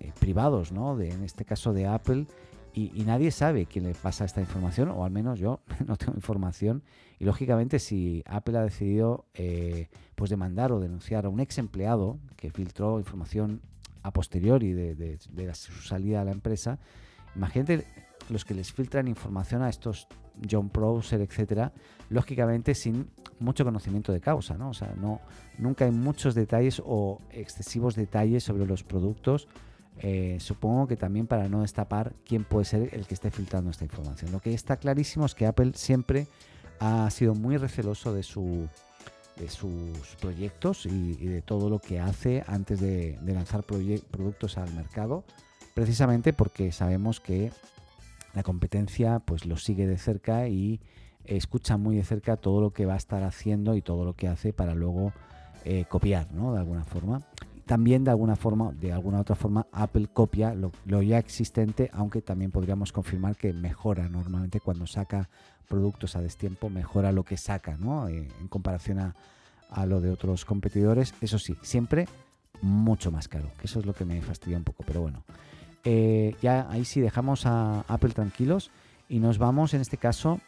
eh, 0.00 0.12
privados, 0.18 0.72
¿no? 0.72 0.96
De, 0.96 1.10
en 1.10 1.22
este 1.22 1.44
caso 1.44 1.72
de 1.72 1.86
Apple, 1.86 2.26
y, 2.74 2.88
nadie 3.04 3.30
sabe 3.30 3.66
quién 3.66 3.84
le 3.84 3.92
pasa 3.92 4.24
esta 4.24 4.40
información, 4.40 4.88
o 4.88 5.04
al 5.04 5.10
menos 5.10 5.38
yo 5.38 5.60
no 5.86 5.96
tengo 5.96 6.14
información. 6.14 6.82
Y 7.18 7.26
lógicamente, 7.26 7.78
si 7.78 8.24
Apple 8.26 8.56
ha 8.56 8.62
decidido 8.62 9.26
eh, 9.34 9.88
pues 10.14 10.30
demandar 10.30 10.72
o 10.72 10.80
denunciar 10.80 11.26
a 11.26 11.28
un 11.28 11.40
ex 11.40 11.58
empleado 11.58 12.18
que 12.36 12.50
filtró 12.50 12.98
información 12.98 13.60
a 14.02 14.10
posteriori 14.10 14.72
de, 14.72 14.94
de 14.94 15.54
su 15.54 15.72
salida 15.82 16.22
a 16.22 16.24
la 16.24 16.32
empresa, 16.32 16.78
imagínate 17.36 17.84
los 18.30 18.46
que 18.46 18.54
les 18.54 18.72
filtran 18.72 19.06
información 19.06 19.62
a 19.62 19.68
estos 19.68 20.08
John 20.50 20.68
Prosser, 20.68 21.20
etcétera, 21.20 21.72
lógicamente 22.10 22.74
sin 22.74 23.08
mucho 23.38 23.64
conocimiento 23.64 24.12
de 24.12 24.20
causa, 24.20 24.56
¿no? 24.56 24.70
O 24.70 24.74
sea, 24.74 24.94
no, 25.00 25.20
nunca 25.58 25.84
hay 25.84 25.90
muchos 25.90 26.34
detalles 26.34 26.80
o 26.84 27.20
excesivos 27.30 27.94
detalles 27.94 28.44
sobre 28.44 28.66
los 28.66 28.82
productos. 28.82 29.48
Eh, 29.98 30.38
supongo 30.40 30.86
que 30.86 30.96
también 30.96 31.26
para 31.26 31.48
no 31.48 31.62
destapar 31.62 32.14
quién 32.24 32.44
puede 32.44 32.64
ser 32.64 32.90
el 32.92 33.06
que 33.06 33.14
esté 33.14 33.30
filtrando 33.30 33.70
esta 33.70 33.84
información. 33.84 34.32
Lo 34.32 34.40
que 34.40 34.54
está 34.54 34.76
clarísimo 34.76 35.26
es 35.26 35.34
que 35.34 35.46
Apple 35.46 35.72
siempre 35.74 36.28
ha 36.80 37.08
sido 37.10 37.34
muy 37.34 37.56
receloso 37.56 38.14
de, 38.14 38.22
su, 38.22 38.68
de 39.36 39.48
sus 39.48 40.16
proyectos 40.20 40.86
y, 40.86 41.14
de 41.14 41.42
todo 41.42 41.68
lo 41.68 41.78
que 41.78 42.00
hace 42.00 42.42
antes 42.46 42.80
de, 42.80 43.18
de 43.20 43.34
lanzar 43.34 43.62
productos 43.62 44.58
al 44.58 44.72
mercado, 44.74 45.24
precisamente 45.74 46.32
porque 46.32 46.72
sabemos 46.72 47.20
que 47.20 47.52
la 48.34 48.42
competencia 48.42 49.20
pues 49.20 49.46
lo 49.46 49.56
sigue 49.56 49.86
de 49.86 49.98
cerca 49.98 50.48
y 50.48 50.80
escucha 51.24 51.76
muy 51.76 51.96
de 51.96 52.04
cerca 52.04 52.36
todo 52.36 52.60
lo 52.60 52.70
que 52.72 52.86
va 52.86 52.94
a 52.94 52.96
estar 52.96 53.22
haciendo 53.22 53.76
y 53.76 53.82
todo 53.82 54.04
lo 54.04 54.14
que 54.14 54.28
hace 54.28 54.52
para 54.52 54.74
luego 54.74 55.12
eh, 55.64 55.84
copiar, 55.88 56.32
¿no? 56.32 56.52
De 56.52 56.58
alguna 56.58 56.84
forma. 56.84 57.22
También 57.66 58.02
de 58.02 58.10
alguna 58.10 58.34
forma, 58.34 58.72
de 58.72 58.92
alguna 58.92 59.20
otra 59.20 59.36
forma, 59.36 59.66
Apple 59.70 60.08
copia 60.12 60.54
lo, 60.54 61.02
ya 61.02 61.18
existente, 61.18 61.90
aunque 61.92 62.20
también 62.20 62.50
podríamos 62.50 62.92
confirmar 62.92 63.36
que 63.36 63.52
mejora 63.52 64.08
normalmente 64.08 64.60
cuando 64.60 64.86
saca 64.86 65.30
productos 65.68 66.16
a 66.16 66.20
destiempo, 66.20 66.68
mejora 66.68 67.12
lo 67.12 67.24
que 67.24 67.36
saca, 67.36 67.76
¿no? 67.78 68.08
Eh, 68.08 68.28
en 68.40 68.48
comparación 68.48 68.98
a, 68.98 69.14
a 69.70 69.86
lo 69.86 70.00
de 70.00 70.10
otros 70.10 70.44
competidores. 70.44 71.14
Eso 71.20 71.38
sí, 71.38 71.56
siempre 71.62 72.08
mucho 72.60 73.10
más 73.10 73.28
caro, 73.28 73.50
que 73.58 73.66
eso 73.66 73.78
es 73.78 73.86
lo 73.86 73.94
que 73.94 74.04
me 74.04 74.20
fastidia 74.22 74.56
un 74.56 74.64
poco, 74.64 74.82
pero 74.86 75.00
bueno. 75.00 75.22
Eh, 75.84 76.36
ya 76.40 76.68
ahí 76.70 76.84
sí 76.84 77.00
dejamos 77.00 77.44
a 77.46 77.80
Apple 77.88 78.10
tranquilos 78.10 78.70
y 79.08 79.18
nos 79.18 79.38
vamos 79.38 79.74
en 79.74 79.80
este 79.80 79.96
caso 79.96 80.40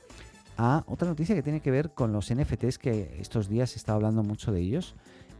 a 0.57 0.85
otra 0.87 1.09
noticia 1.09 1.35
que 1.35 1.43
tiene 1.43 1.61
que 1.61 1.73
ver 1.73 1.91
con 1.91 2.12
los 2.12 2.33
NFTs 2.33 2.79
que 2.79 3.17
estos 3.21 3.49
días 3.49 3.71
se 3.71 3.79
está 3.79 3.95
hablando 3.95 4.23
mucho 4.23 4.53
de 4.53 4.61
ellos. 4.61 4.95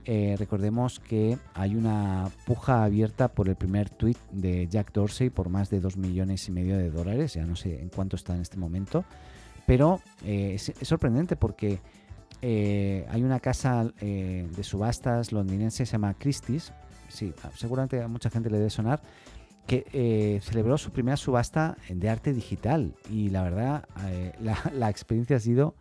Eh, 0.07 0.35
recordemos 0.39 1.01
que 1.01 1.39
hay 1.55 1.77
una 1.77 2.29
puja 2.45 2.85
abierta 2.85 3.29
por 3.29 3.49
el 3.49 3.57
primer 3.57 3.89
tweet 3.89 4.17
de 4.33 4.67
Jack 4.67 4.93
Dorsey 4.93 5.31
por 5.31 5.49
más 5.49 5.71
de 5.71 5.81
2 5.81 5.97
millones 5.97 6.47
y 6.49 6.53
medio 6.53 6.77
de 6.77 6.91
dólares, 6.91 7.35
ya 7.35 7.47
no 7.47 7.57
sé 7.57 7.81
en 7.81 7.89
cuánto 7.89 8.17
está 8.17 8.35
en 8.35 8.43
este 8.43 8.59
momento, 8.59 9.05
pero 9.67 10.03
eh, 10.23 10.57
es, 10.57 10.75
sorprendente 10.83 11.37
porque 11.37 11.81
hay 12.43 13.23
una 13.23 13.41
casa 13.41 13.91
de 14.03 14.63
subastas 14.63 15.33
londinense, 15.33 15.87
se 15.87 15.93
llama 15.93 16.13
Christie's, 16.13 16.75
sí, 17.09 17.33
seguramente 17.57 18.03
a 18.03 18.09
mucha 18.09 18.29
gente 18.29 18.51
le 18.51 18.59
debe 18.59 18.69
sonar, 18.69 19.01
que 19.67 20.41
celebró 20.43 20.77
su 20.77 20.91
primera 20.91 21.17
subasta 21.17 21.77
de 21.89 22.09
arte 22.11 22.33
digital 22.33 22.95
y 23.11 23.31
la 23.31 23.43
verdad 23.43 23.89
la 24.75 24.91
experiencia 24.91 25.37
ha 25.37 25.41
sido 25.41 25.75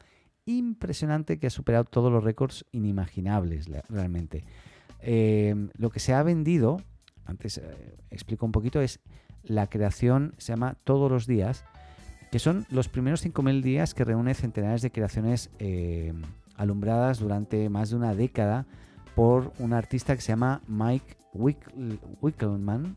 impresionante 0.45 1.39
que 1.39 1.47
ha 1.47 1.49
superado 1.49 1.85
todos 1.85 2.11
los 2.11 2.23
récords 2.23 2.65
inimaginables 2.71 3.69
realmente. 3.89 4.43
Em, 4.99 5.69
lo 5.75 5.89
que 5.89 5.99
se 5.99 6.13
ha 6.13 6.23
vendido, 6.23 6.81
antes 7.25 7.57
eh, 7.57 7.97
explico 8.09 8.45
un 8.45 8.51
poquito, 8.51 8.81
es 8.81 8.99
la 9.43 9.67
creación, 9.67 10.33
se 10.37 10.53
llama 10.53 10.77
Todos 10.83 11.11
los 11.11 11.27
días, 11.27 11.65
que 12.31 12.39
son 12.39 12.65
los 12.69 12.87
primeros 12.87 13.25
5.000 13.25 13.61
días 13.61 13.93
que 13.93 14.05
reúne 14.05 14.33
centenares 14.33 14.81
de 14.81 14.91
creaciones 14.91 15.51
alumbradas 16.55 17.19
durante 17.19 17.69
más 17.69 17.89
de 17.89 17.97
una 17.97 18.15
década 18.15 18.65
por 19.15 19.51
un 19.59 19.73
artista 19.73 20.15
que 20.15 20.21
se 20.21 20.29
llama 20.29 20.61
Mike 20.67 21.17
Wickelman 21.33 22.95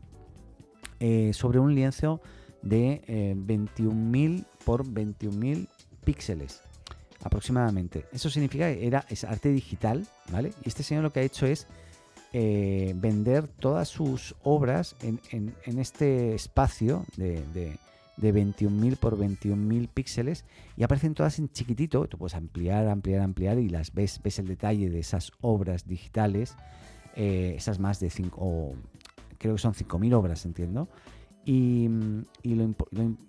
eh, 0.99 1.31
sobre 1.33 1.59
un 1.59 1.75
lienzo 1.75 2.21
de 2.61 3.01
21.000 3.35 4.39
eh, 4.39 4.43
por 4.65 4.85
21.000 4.85 5.67
píxeles 6.03 6.61
aproximadamente. 7.23 8.05
Eso 8.11 8.29
significa 8.29 8.73
que 8.73 8.85
era, 8.85 9.05
es 9.09 9.23
arte 9.23 9.49
digital, 9.49 10.07
¿vale? 10.31 10.53
Y 10.63 10.69
este 10.69 10.83
señor 10.83 11.03
lo 11.03 11.11
que 11.11 11.19
ha 11.19 11.23
hecho 11.23 11.45
es 11.45 11.67
eh, 12.33 12.93
vender 12.95 13.47
todas 13.47 13.87
sus 13.87 14.35
obras 14.43 14.95
en, 15.01 15.53
este 15.65 16.35
espacio 16.35 17.05
de, 17.15 17.43
de, 17.53 17.77
de 18.17 18.33
21.000 18.33 18.97
por 18.97 19.17
21.000 19.17 19.87
píxeles 19.87 20.45
y 20.75 20.83
aparecen 20.83 21.13
todas 21.13 21.39
en 21.39 21.49
chiquitito. 21.49 22.07
Tú 22.07 22.17
puedes 22.17 22.35
ampliar, 22.35 22.87
ampliar, 22.87 23.21
ampliar 23.21 23.59
y 23.59 23.69
las 23.69 23.93
ves, 23.93 24.19
ves 24.23 24.39
el 24.39 24.47
detalle 24.47 24.89
de 24.89 24.99
esas 24.99 25.31
obras 25.41 25.87
digitales, 25.87 26.55
eh, 27.15 27.53
esas 27.55 27.79
más 27.79 27.99
de 27.99 28.09
5, 28.09 28.75
creo 29.37 29.55
que 29.55 29.61
son 29.61 29.73
5.000 29.73 30.13
obras, 30.13 30.45
entiendo. 30.45 30.89
Y, 31.45 31.87
lo 31.87 32.63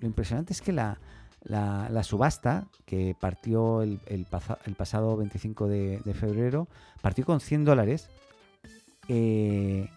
impresionante 0.03 0.53
es 0.53 0.61
que 0.61 0.73
la, 0.73 0.99
la, 1.43 2.03
subasta, 2.03 2.67
que 2.85 3.15
partió 3.19 3.83
el, 3.83 4.27
pasado 4.77 5.17
25 5.17 5.69
de, 5.69 6.15
febrero, 6.15 6.69
partió 7.01 7.25
con 7.25 7.41
100 7.41 7.65
dólares. 7.65 8.09
Eh, 9.09 9.89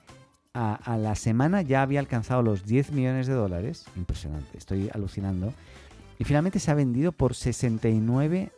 a, 0.53 0.97
la 0.97 1.15
semana 1.15 1.61
ya 1.61 1.81
había 1.81 1.99
alcanzado 1.99 2.41
los 2.41 2.65
10 2.65 2.91
millones 2.91 3.27
de 3.27 3.33
dólares. 3.33 3.85
Impresionante, 3.95 4.57
estoy 4.57 4.89
alucinando. 4.93 5.53
Y 6.19 6.23
finalmente 6.23 6.59
se 6.59 6.69
ha 6.69 6.75
vendido 6.75 7.11
por 7.11 7.33
69, 7.33 8.51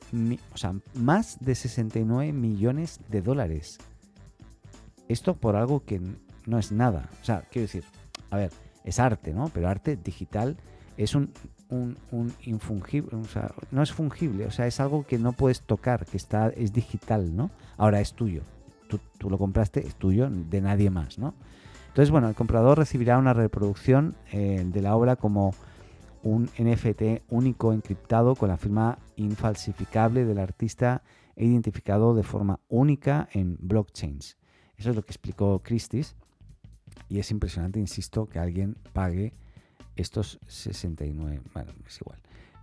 o 0.54 0.58
sea, 0.58 0.76
más 0.96 1.38
de 1.40 1.56
69 1.56 2.34
millones 2.34 3.00
de 3.08 3.22
dólares. 3.22 3.78
Esto 5.08 5.36
por 5.36 5.56
algo 5.56 5.86
que 5.86 6.02
no 6.46 6.60
es 6.60 6.72
nada. 6.72 7.10
O 7.22 7.26
sea, 7.26 7.44
quiero 7.52 7.64
decir, 7.64 7.84
a 8.30 8.38
ver, 8.38 8.52
es 8.84 9.00
arte, 9.00 9.34
¿no? 9.34 9.50
Pero 9.54 9.70
arte 9.70 9.96
digital 9.96 10.58
es 10.98 11.16
un 11.16 11.32
un, 11.74 12.34
infungible, 12.44 13.16
o 13.18 13.26
sea, 13.26 13.54
no 13.72 13.82
es 13.82 13.92
fungible, 13.92 14.46
o 14.46 14.52
sea, 14.52 14.68
es 14.68 14.80
algo 14.80 15.06
que 15.06 15.18
no 15.18 15.34
puedes 15.34 15.62
tocar, 15.62 16.06
que 16.06 16.18
está, 16.18 16.50
es 16.50 16.74
digital, 16.74 17.36
¿no? 17.36 17.52
Ahora 17.78 18.00
es 18.00 18.14
tuyo. 18.14 18.44
Tú, 18.88 19.00
tú 19.18 19.30
lo 19.30 19.38
compraste, 19.38 19.86
es 19.86 19.96
tuyo, 19.96 20.30
de 20.30 20.62
nadie 20.62 20.90
más, 20.90 21.18
¿no? 21.18 21.34
Entonces, 21.88 22.12
bueno, 22.12 22.28
el 22.28 22.36
comprador 22.36 22.78
recibirá 22.78 23.18
una 23.18 23.34
reproducción 23.34 24.16
eh, 24.32 24.64
de 24.66 24.82
la 24.82 24.96
obra 24.96 25.16
como 25.16 25.54
un 26.24 26.50
NFT 26.58 27.24
único 27.30 27.74
encriptado 27.74 28.36
con 28.36 28.50
la 28.50 28.58
firma 28.58 28.98
infalsificable 29.16 30.26
del 30.26 30.40
artista 30.40 31.04
e 31.36 31.46
identificado 31.46 32.16
de 32.16 32.24
forma 32.24 32.60
única 32.70 33.28
en 33.34 33.58
blockchains. 33.60 34.38
Eso 34.78 34.90
es 34.90 34.96
lo 34.96 35.04
que 35.04 35.12
explicó 35.12 35.62
Christie's 35.64 36.16
y 37.10 37.20
es 37.20 37.32
impresionante, 37.32 37.80
insisto, 37.80 38.28
que 38.28 38.40
alguien 38.40 38.76
pague 38.94 39.34
estos 39.96 40.40
69, 40.48 41.42
bueno, 41.54 41.72
es 41.88 42.02
igual. 42.02 42.20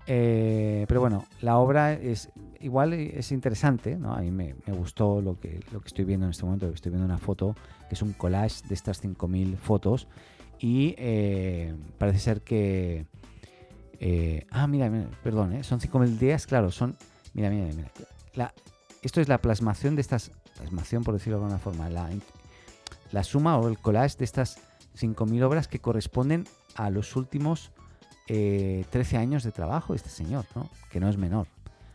Eh, 0.07 0.87
pero 0.89 1.01
bueno, 1.01 1.25
la 1.41 1.59
obra 1.59 1.93
es 1.93 2.31
igual 2.61 2.93
es 2.95 3.33
interesante, 3.33 3.97
¿no? 3.97 4.13
A 4.13 4.21
mí 4.21 4.31
me, 4.31 4.55
gustó 4.69 5.21
lo 5.21 5.39
que, 5.39 5.61
lo 5.73 5.81
que 5.81 5.89
estoy 5.89 6.05
viendo 6.05 6.27
en 6.27 6.31
este 6.31 6.45
momento, 6.45 6.69
estoy 6.69 6.91
viendo 6.91 7.07
una 7.07 7.19
foto 7.19 7.55
que 7.89 7.95
es 7.95 8.03
un 8.03 8.13
collage 8.13 8.67
de 8.67 8.75
estas 8.75 9.03
5.000 9.05 9.57
fotos 9.57 10.09
y 10.59 10.95
eh, 10.99 11.75
parece 11.99 12.19
ser 12.19 12.43
que... 12.43 13.07
Eh, 14.03 14.47
ah, 14.51 14.67
mira, 14.67 14.91
perdón, 15.23 15.63
son 15.65 15.81
5.000 15.81 16.19
días, 16.19 16.47
claro, 16.47 16.71
son... 16.71 16.97
Mira, 17.35 17.51
mira, 17.51 17.67
mira. 17.75 17.91
La, 18.35 18.55
esto 19.03 19.21
es 19.21 19.29
la 19.29 19.39
plasmación 19.39 19.95
de 19.95 20.03
estas... 20.03 20.33
Plasmación, 20.57 21.05
por 21.05 21.15
decirlo 21.15 21.39
de 21.39 21.45
alguna 21.45 21.59
forma. 21.59 21.89
La, 21.89 22.11
la 23.13 23.25
suma 23.25 23.59
o 23.59 23.69
el 23.69 23.79
collage 23.79 24.19
de 24.19 24.25
estas 24.25 24.59
5.000 24.99 25.43
obras 25.43 25.69
que 25.69 25.81
corresponden 25.81 26.45
a 26.75 26.91
los 26.91 27.17
últimos 27.17 27.73
13 28.27 28.87
eh, 28.93 29.19
años 29.19 29.43
de 29.43 29.51
trabajo 29.51 29.93
de 29.93 29.97
este 29.97 30.11
señor, 30.11 30.45
¿no? 30.55 30.71
que 30.91 31.01
no 31.01 31.09
es 31.09 31.17
menor. 31.17 31.49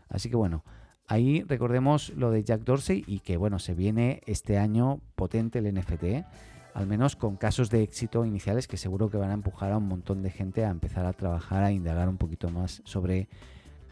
Así 0.08 0.28
que 0.28 0.36
bueno, 0.36 0.64
ahí 1.08 1.42
recordemos 1.42 2.10
lo 2.10 2.30
de 2.30 2.44
Jack 2.44 2.62
Dorsey 2.62 3.04
y 3.06 3.20
que 3.20 3.36
bueno, 3.36 3.58
se 3.58 3.74
viene 3.74 4.20
este 4.26 4.58
año 4.58 5.00
potente 5.14 5.58
el 5.60 5.74
NFT, 5.74 6.26
al 6.74 6.86
menos 6.86 7.16
con 7.16 7.36
casos 7.36 7.70
de 7.70 7.82
éxito 7.82 8.24
iniciales 8.26 8.68
que 8.68 8.76
seguro 8.76 9.08
que 9.08 9.16
van 9.16 9.30
a 9.30 9.34
empujar 9.34 9.72
a 9.72 9.78
un 9.78 9.88
montón 9.88 10.22
de 10.22 10.30
gente 10.30 10.64
a 10.64 10.70
empezar 10.70 11.06
a 11.06 11.14
trabajar, 11.14 11.64
a 11.64 11.72
indagar 11.72 12.08
un 12.08 12.18
poquito 12.18 12.50
más 12.50 12.82
sobre 12.84 13.28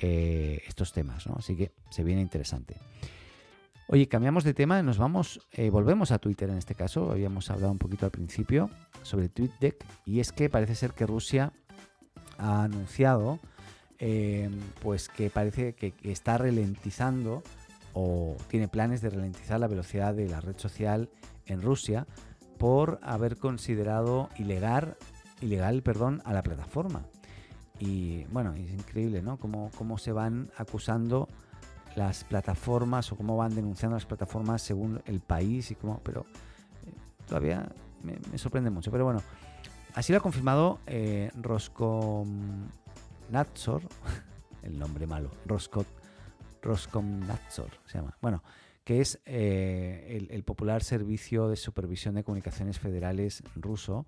eh, 0.01 0.61
estos 0.67 0.93
temas. 0.93 1.27
¿no? 1.27 1.37
Así 1.39 1.57
que 1.57 1.73
se 1.89 2.05
viene 2.05 2.21
interesante. 2.21 2.77
Oye, 3.87 4.09
cambiamos 4.09 4.45
de 4.45 4.55
tema, 4.55 4.83
nos 4.83 4.97
vamos, 4.97 5.47
eh, 5.53 5.69
volvemos 5.69 6.11
a 6.11 6.19
Twitter 6.19 6.49
en 6.49 6.57
este 6.57 6.75
caso, 6.75 7.11
habíamos 7.11 7.51
hablado 7.51 7.71
un 7.71 7.79
poquito 7.79 8.07
al 8.07 8.13
principio 8.13 8.71
sobre 9.03 9.29
TweetDeck 9.29 9.85
y 10.07 10.21
es 10.21 10.33
que 10.33 10.49
parece 10.49 10.75
ser 10.75 10.93
que 10.93 11.05
Rusia 11.07 11.53
ha 12.39 12.65
anunciado 12.65 13.41
eh, 13.99 14.51
pues 14.81 15.09
que 15.11 15.29
parece 15.29 15.75
que, 15.75 15.93
está 16.03 16.39
ralentizando 16.39 17.43
o 17.93 18.37
tiene 18.49 18.69
planes 18.69 19.03
de 19.03 19.11
ralentizar 19.11 19.61
la 19.61 19.69
velocidad 19.69 20.15
de 20.15 20.29
la 20.29 20.41
red 20.41 20.57
social 20.57 21.11
en 21.45 21.61
Rusia 21.61 22.07
por 22.59 22.99
haber 23.03 23.37
considerado 23.37 24.31
ilegal, 24.39 24.97
ilegal 25.43 25.83
perdón, 25.83 26.23
a 26.25 26.33
la 26.33 26.43
plataforma. 26.43 27.05
Y 27.79 28.25
bueno, 28.33 28.55
es 28.55 28.73
increíble, 28.73 29.21
¿no? 29.21 29.37
Cómo, 29.37 29.71
cómo 29.77 29.99
se 29.99 30.13
van 30.13 30.51
acusando 30.57 31.29
las 31.97 32.25
plataformas 32.25 33.13
o 33.13 33.17
cómo 33.17 33.37
van 33.37 33.55
denunciando 33.55 33.97
las 33.97 34.07
plataformas 34.07 34.63
según 34.63 35.03
el 35.07 35.21
país 35.21 35.71
y 35.71 35.75
cómo, 35.75 36.01
pero 36.03 36.25
eh, 36.87 36.95
todavía 37.27 37.69
me, 38.03 38.17
sorprende 38.39 38.71
mucho. 38.71 38.91
Pero 38.91 39.05
bueno, 39.05 39.21
así 39.95 40.13
lo 40.13 40.19
ha 40.19 40.23
confirmado 40.23 40.81
eh, 40.87 41.31
Roskomnatsor, 41.35 43.83
el 44.63 44.79
nombre 44.79 45.07
malo, 45.07 45.31
Roskot, 45.47 45.87
Roskomnatsor 46.63 47.71
se 47.87 47.99
llama. 47.99 48.17
Bueno, 48.21 48.43
que 48.85 49.01
es 49.01 49.21
eh, 49.25 50.27
el, 50.31 50.45
popular 50.45 50.85
servicio 50.85 51.49
de 51.49 51.57
supervisión 51.57 52.15
de 52.15 52.23
comunicaciones 52.23 52.79
federales 52.79 53.43
ruso. 53.57 54.07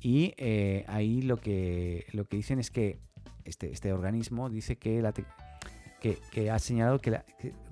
Y 0.00 0.34
eh, 0.38 0.84
ahí 0.88 1.22
lo 1.22 1.36
que, 1.36 2.06
lo 2.12 2.24
que 2.24 2.38
dicen 2.38 2.58
es 2.58 2.70
que 2.70 2.98
este, 3.44 3.70
este 3.70 3.92
organismo 3.92 4.48
dice 4.48 4.76
que 4.76 5.02
la, 5.02 5.12
que, 6.02 6.50
ha 6.50 6.58
señalado 6.58 6.98
que, 6.98 7.22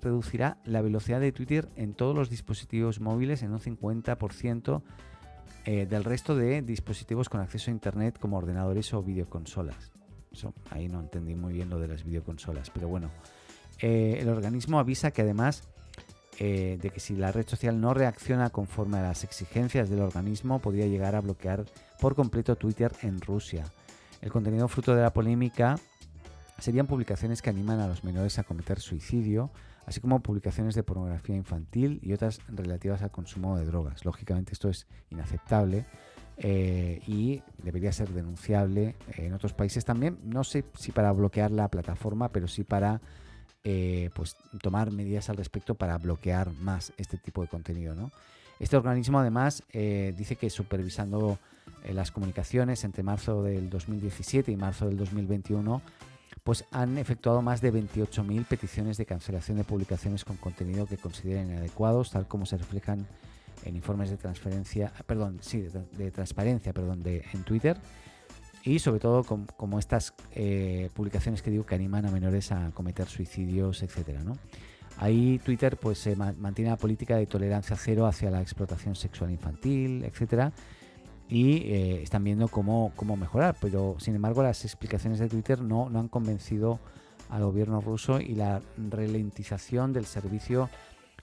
reducirá 0.00 0.58
la 0.64 0.82
velocidad 0.82 1.20
de 1.20 1.32
Twitter 1.32 1.68
en 1.74 1.94
todos 1.94 2.14
los 2.14 2.30
dispositivos 2.30 3.00
móviles 3.00 3.42
en 3.42 3.52
un 3.52 3.58
50% 3.58 4.82
eh, 5.64 5.86
del 5.86 6.04
resto 6.04 6.36
de 6.36 6.62
dispositivos 6.62 7.28
con 7.28 7.40
acceso 7.40 7.70
a 7.70 7.74
Internet 7.74 8.18
como 8.20 8.38
ordenadores 8.38 8.94
o 8.94 9.02
videoconsolas. 9.02 9.90
ahí 10.70 10.88
no 10.88 11.00
entendí 11.00 11.34
muy 11.34 11.52
bien 11.52 11.70
lo 11.70 11.80
de 11.80 11.88
las 11.88 12.04
videoconsolas, 12.04 12.70
pero 12.70 12.88
bueno. 12.88 13.10
Eh, 13.80 14.18
el 14.20 14.28
organismo 14.28 14.78
avisa 14.78 15.10
que 15.10 15.22
además 15.22 15.64
eh, 16.38 16.78
de 16.80 16.90
que 16.90 17.00
si 17.00 17.16
la 17.16 17.32
red 17.32 17.48
social 17.48 17.80
no 17.80 17.94
reacciona 17.94 18.50
conforme 18.50 18.98
a 18.98 19.02
las 19.02 19.24
exigencias 19.24 19.90
del 19.90 20.00
organismo, 20.00 20.60
podría 20.60 20.86
llegar 20.86 21.16
a 21.16 21.20
bloquear 21.20 21.64
por 22.00 22.14
completo 22.14 22.54
Twitter 22.56 22.92
en 23.02 23.20
Rusia. 23.20 23.64
El 24.22 24.30
contenido 24.30 24.68
fruto 24.68 24.94
de 24.94 25.02
la 25.02 25.12
polémica 25.12 25.76
serían 26.60 26.86
publicaciones 26.86 27.42
que 27.42 27.50
animan 27.50 27.80
a 27.80 27.88
los 27.88 28.04
menores 28.04 28.38
a 28.38 28.44
cometer 28.44 28.80
suicidio, 28.80 29.50
así 29.86 30.00
como 30.00 30.20
publicaciones 30.20 30.74
de 30.74 30.82
pornografía 30.82 31.36
infantil 31.36 32.00
y 32.02 32.12
otras 32.12 32.40
relativas 32.48 33.02
al 33.02 33.10
consumo 33.10 33.58
de 33.58 33.64
drogas. 33.64 34.04
Lógicamente 34.04 34.52
esto 34.52 34.68
es 34.68 34.86
inaceptable 35.10 35.86
eh, 36.36 37.00
y 37.06 37.42
debería 37.62 37.92
ser 37.92 38.10
denunciable 38.10 38.96
en 39.16 39.32
otros 39.32 39.52
países 39.52 39.84
también. 39.84 40.18
No 40.22 40.44
sé 40.44 40.64
si 40.74 40.92
para 40.92 41.12
bloquear 41.12 41.50
la 41.50 41.68
plataforma, 41.68 42.30
pero 42.30 42.46
sí 42.46 42.64
para 42.64 43.00
eh, 43.62 44.08
pues 44.14 44.36
tomar 44.62 44.90
medidas 44.90 45.28
al 45.28 45.36
respecto 45.36 45.74
para 45.74 45.98
bloquear 45.98 46.50
más 46.52 46.94
este 46.96 47.18
tipo 47.18 47.42
de 47.42 47.48
contenido. 47.48 47.94
Este 48.58 48.76
organismo 48.76 49.18
además 49.18 49.62
eh, 49.72 50.14
dice 50.16 50.36
que 50.36 50.48
supervisando 50.48 51.38
eh, 51.84 51.92
las 51.92 52.10
comunicaciones 52.10 52.84
entre 52.84 53.02
marzo 53.02 53.42
del 53.42 53.68
2017 53.68 54.50
y 54.50 54.56
marzo 54.56 54.86
del 54.86 54.96
2021, 54.96 55.82
pues 56.44 56.64
han 56.70 56.98
efectuado 56.98 57.42
más 57.42 57.60
de 57.60 57.72
28.000 57.72 58.44
peticiones 58.46 58.96
de 58.96 59.06
cancelación 59.06 59.58
de 59.58 59.64
publicaciones 59.64 60.24
con 60.24 60.36
contenido 60.36 60.86
que 60.86 60.96
consideren 60.96 61.50
inadecuados, 61.50 62.10
tal 62.10 62.26
como 62.26 62.46
se 62.46 62.56
reflejan 62.56 63.06
en 63.64 63.76
informes 63.76 64.10
de 64.10 64.16
transferencia, 64.16 64.92
perdón, 65.06 65.38
sí, 65.42 65.66
de, 65.92 66.10
transparencia, 66.10 66.72
perdón, 66.72 67.02
de, 67.02 67.24
en 67.32 67.42
Twitter 67.44 67.76
y 68.64 68.78
sobre 68.78 69.00
todo 69.00 69.24
como 69.24 69.78
estas 69.78 70.14
eh, 70.34 70.90
publicaciones 70.94 71.42
que 71.42 71.50
digo 71.50 71.64
que 71.64 71.74
animan 71.74 72.06
a 72.06 72.10
menores 72.10 72.52
a 72.52 72.70
cometer 72.72 73.06
suicidios, 73.06 73.82
etcétera, 73.82 74.22
¿no? 74.22 74.36
Ahí 74.98 75.38
Twitter 75.38 75.78
pues 75.78 76.06
mantiene 76.16 76.70
la 76.70 76.76
política 76.76 77.16
de 77.16 77.26
tolerancia 77.26 77.74
cero 77.76 78.06
hacia 78.06 78.30
la 78.30 78.42
explotación 78.42 78.94
sexual 78.94 79.30
infantil, 79.30 80.04
etcétera, 80.04 80.52
y 81.30 81.58
eh, 81.72 82.02
están 82.02 82.24
viendo 82.24 82.48
cómo, 82.48 82.92
cómo 82.96 83.16
mejorar, 83.16 83.56
pero 83.60 83.96
sin 83.98 84.14
embargo 84.14 84.42
las 84.42 84.64
explicaciones 84.64 85.18
de 85.18 85.28
Twitter 85.28 85.62
no, 85.62 85.88
no 85.88 86.00
han 86.00 86.08
convencido 86.08 86.80
al 87.28 87.44
gobierno 87.44 87.80
ruso 87.80 88.20
y 88.20 88.34
la 88.34 88.60
ralentización 88.76 89.92
del 89.92 90.04
servicio 90.04 90.68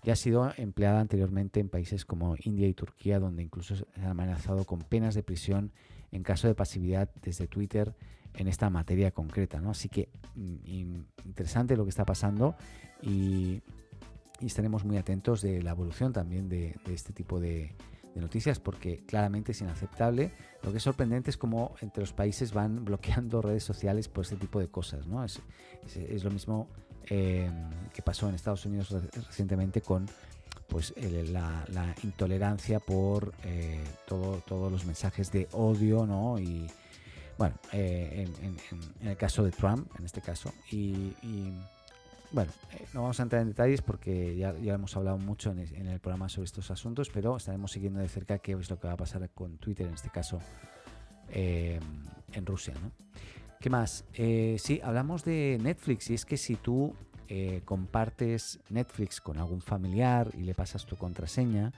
ya 0.03 0.13
ha 0.13 0.15
sido 0.15 0.51
empleada 0.57 1.01
anteriormente 1.01 1.59
en 1.59 1.69
países 1.69 2.05
como 2.05 2.35
India 2.43 2.67
y 2.67 2.73
Turquía, 2.73 3.19
donde 3.19 3.43
incluso 3.43 3.75
se 3.75 3.85
han 3.95 4.07
amenazado 4.07 4.63
con 4.63 4.79
penas 4.79 5.15
de 5.15 5.23
prisión 5.23 5.71
en 6.11 6.23
caso 6.23 6.47
de 6.47 6.55
pasividad 6.55 7.09
desde 7.21 7.47
Twitter 7.47 7.93
en 8.33 8.47
esta 8.47 8.69
materia 8.69 9.11
concreta. 9.11 9.59
¿no? 9.59 9.71
Así 9.71 9.89
que 9.89 10.09
mm, 10.35 10.95
interesante 11.25 11.75
lo 11.75 11.83
que 11.83 11.89
está 11.89 12.05
pasando 12.05 12.55
y, 13.01 13.61
estaremos 14.39 14.85
muy 14.85 14.97
atentos 14.97 15.41
de 15.41 15.63
la 15.63 15.71
evolución 15.71 16.13
también 16.13 16.47
de, 16.47 16.75
este 16.85 17.11
tipo 17.11 17.39
de, 17.39 17.73
noticias 18.21 18.59
porque 18.59 19.03
claramente 19.05 19.51
es 19.51 19.61
inaceptable. 19.61 20.31
Lo 20.63 20.71
que 20.71 20.77
es 20.77 20.83
sorprendente 20.83 21.29
es 21.29 21.37
cómo 21.37 21.75
entre 21.81 22.01
los 22.01 22.13
países 22.13 22.53
van 22.53 22.83
bloqueando 22.85 23.41
redes 23.41 23.63
sociales 23.63 24.07
por 24.07 24.23
este 24.23 24.37
tipo 24.37 24.59
de 24.59 24.67
cosas. 24.67 25.07
¿no? 25.07 25.23
Es, 25.23 25.39
lo 26.23 26.31
mismo 26.31 26.67
eh, 27.09 27.49
que 27.93 28.01
pasó 28.01 28.27
en 28.29 28.35
Estados 28.35 28.65
Unidos 28.65 28.91
recientemente 29.13 29.81
con 29.81 30.07
pues 30.67 30.93
la, 30.97 31.95
intolerancia 32.03 32.79
por 32.79 33.33
eh, 33.45 33.81
todo, 34.05 34.41
todos 34.45 34.71
los 34.71 34.85
mensajes 34.85 35.31
de 35.31 35.47
odio, 35.53 36.05
¿no? 36.05 36.37
Y 36.39 36.67
bueno, 37.37 37.55
eh, 37.71 38.27
en, 38.41 39.07
el 39.07 39.15
caso 39.15 39.43
de 39.43 39.51
Trump, 39.51 39.87
en 39.97 40.05
este 40.05 40.21
caso, 40.21 40.51
y, 40.71 41.13
bueno, 42.31 42.51
eh, 42.73 42.85
no 42.93 43.01
vamos 43.01 43.19
a 43.19 43.23
entrar 43.23 43.41
en 43.41 43.49
detalles 43.49 43.81
porque 43.81 44.35
ya, 44.35 44.49
hemos 44.51 44.95
hablado 44.95 45.17
mucho 45.17 45.51
en, 45.51 45.59
el 45.87 45.99
programa 45.99 46.29
sobre 46.29 46.45
estos 46.45 46.71
asuntos, 46.71 47.09
pero 47.09 47.37
estaremos 47.37 47.71
siguiendo 47.71 47.99
de 47.99 48.07
cerca 48.07 48.39
qué 48.39 48.53
es 48.53 48.69
lo 48.69 48.79
que 48.79 48.87
va 48.87 48.93
a 48.93 48.97
pasar 48.97 49.29
con 49.29 49.57
Twitter, 49.57 49.87
en 49.87 49.93
este 49.93 50.09
caso, 50.09 50.39
en 51.29 52.45
Rusia, 52.45 52.73
¿no? 52.81 52.91
¿Qué 53.59 53.69
más? 53.69 54.05
sí, 54.13 54.79
hablamos 54.83 55.23
de 55.23 55.57
Netflix 55.61 56.09
y 56.09 56.13
es 56.13 56.25
que 56.25 56.37
si 56.37 56.55
tú 56.55 56.93
eh, 57.29 57.61
compartes 57.65 58.57
Netflix 58.69 59.19
con 59.19 59.37
algún 59.37 59.59
familiar 59.59 60.31
y 60.33 60.43
le 60.43 60.53
pasas 60.53 60.85
tu 60.85 60.95
contraseña, 60.95 61.73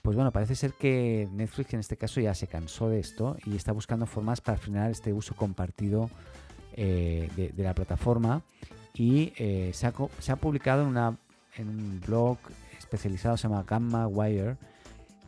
pues 0.00 0.16
bueno, 0.16 0.32
parece 0.32 0.54
ser 0.54 0.72
que 0.72 1.28
Netflix 1.32 1.74
en 1.74 1.80
este 1.80 1.98
caso 1.98 2.18
ya 2.18 2.34
se 2.34 2.46
cansó 2.46 2.88
de 2.88 2.98
esto 2.98 3.36
y 3.44 3.56
está 3.56 3.72
buscando 3.72 4.06
formas 4.06 4.40
para 4.40 4.56
frenar 4.56 4.90
este 4.90 5.12
uso 5.12 5.34
compartido 5.34 6.08
eh, 6.72 7.28
de, 7.36 7.62
la 7.62 7.74
plataforma 7.74 8.42
y 8.94 9.32
eh, 9.36 9.70
se, 9.72 9.86
ha, 9.86 10.36
publicado 10.36 10.82
en, 10.82 11.68
un 11.68 12.00
blog 12.06 12.38
especializado, 12.78 13.36
se 13.36 13.48
llama 13.48 13.64
Gamma 13.66 14.06
Wire, 14.06 14.56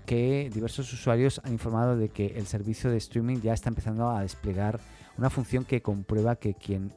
que 0.07 0.51
diversos 0.53 0.93
usuarios 0.93 1.41
han 1.45 1.53
informado 1.53 1.97
de 1.97 2.09
que 2.09 2.27
el 2.37 2.47
servicio 2.47 2.91
de 2.91 2.97
streaming 2.97 3.41
ya 3.41 3.53
está 3.53 3.69
empezando 3.69 4.11
a 4.11 4.23
desplegar 4.23 4.81
una 5.17 5.31
función 5.31 5.65
que 5.65 5.81
comprueba 5.83 6.37
que 6.37 6.55
quien 6.55 6.93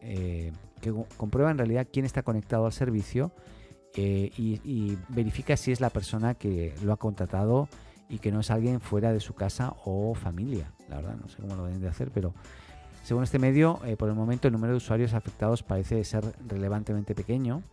que 0.81 0.93
comprueba 1.17 1.51
en 1.51 1.57
realidad 1.57 1.87
quién 1.91 2.05
está 2.05 2.23
conectado 2.23 2.65
al 2.65 2.73
servicio 2.73 3.31
eh, 3.95 4.29
y, 4.37 4.97
verifica 5.09 5.55
si 5.55 5.71
es 5.71 5.79
la 5.79 5.89
persona 5.89 6.35
que 6.35 6.75
lo 6.83 6.91
ha 6.93 6.97
contratado 6.97 7.69
y 8.09 8.19
que 8.19 8.31
no 8.31 8.41
es 8.41 8.51
alguien 8.51 8.81
fuera 8.81 9.13
de 9.13 9.19
su 9.19 9.33
casa 9.33 9.73
o 9.85 10.13
familia. 10.13 10.71
La 10.89 10.97
verdad, 10.97 11.15
no 11.15 11.29
sé 11.29 11.37
cómo 11.41 11.55
lo 11.55 11.65
deben 11.65 11.81
de 11.81 11.87
hacer, 11.87 12.11
pero 12.11 12.33
según 13.05 13.23
este 13.23 13.39
medio, 13.39 13.79
eh, 13.85 13.95
por 13.95 14.09
el 14.09 14.15
momento 14.15 14.47
el 14.47 14.51
número 14.51 14.73
de 14.73 14.77
usuarios 14.77 15.13
afectados 15.13 15.63
parece 15.63 16.03
ser 16.03 16.25
relevantemente 16.47 17.15
pequeño 17.15 17.63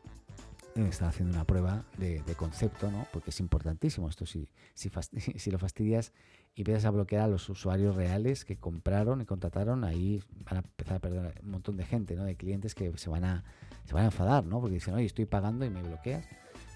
está 0.74 1.08
haciendo 1.08 1.34
una 1.34 1.44
prueba 1.44 1.84
de, 1.98 2.22
concepto, 2.36 2.90
¿no? 2.90 3.06
Porque 3.12 3.30
es 3.30 3.40
importantísimo 3.40 4.08
esto. 4.08 4.26
Si, 4.26 4.48
si, 4.74 5.50
lo 5.50 5.58
fastidias 5.58 6.12
y 6.54 6.62
empiezas 6.62 6.84
a 6.84 6.90
bloquear 6.90 7.24
a 7.24 7.28
los 7.28 7.48
usuarios 7.48 7.96
reales 7.96 8.44
que 8.44 8.56
compraron 8.56 9.20
y 9.20 9.24
contrataron, 9.24 9.84
ahí 9.84 10.22
van 10.44 10.56
a 10.56 10.60
empezar 10.60 10.96
a 10.96 10.98
perder 11.00 11.40
un 11.42 11.50
montón 11.50 11.76
de 11.76 11.84
gente, 11.84 12.16
¿no? 12.16 12.24
De 12.24 12.36
clientes 12.36 12.74
que 12.74 12.96
se 12.96 13.10
van 13.10 13.24
a, 13.24 13.44
se 13.84 13.94
van 13.94 14.04
a 14.04 14.06
enfadar, 14.06 14.44
¿no? 14.44 14.60
Porque 14.60 14.74
dicen, 14.74 14.94
oye, 14.94 15.06
estoy 15.06 15.26
pagando 15.26 15.64
y 15.64 15.70
me 15.70 15.82
bloqueas. 15.82 16.26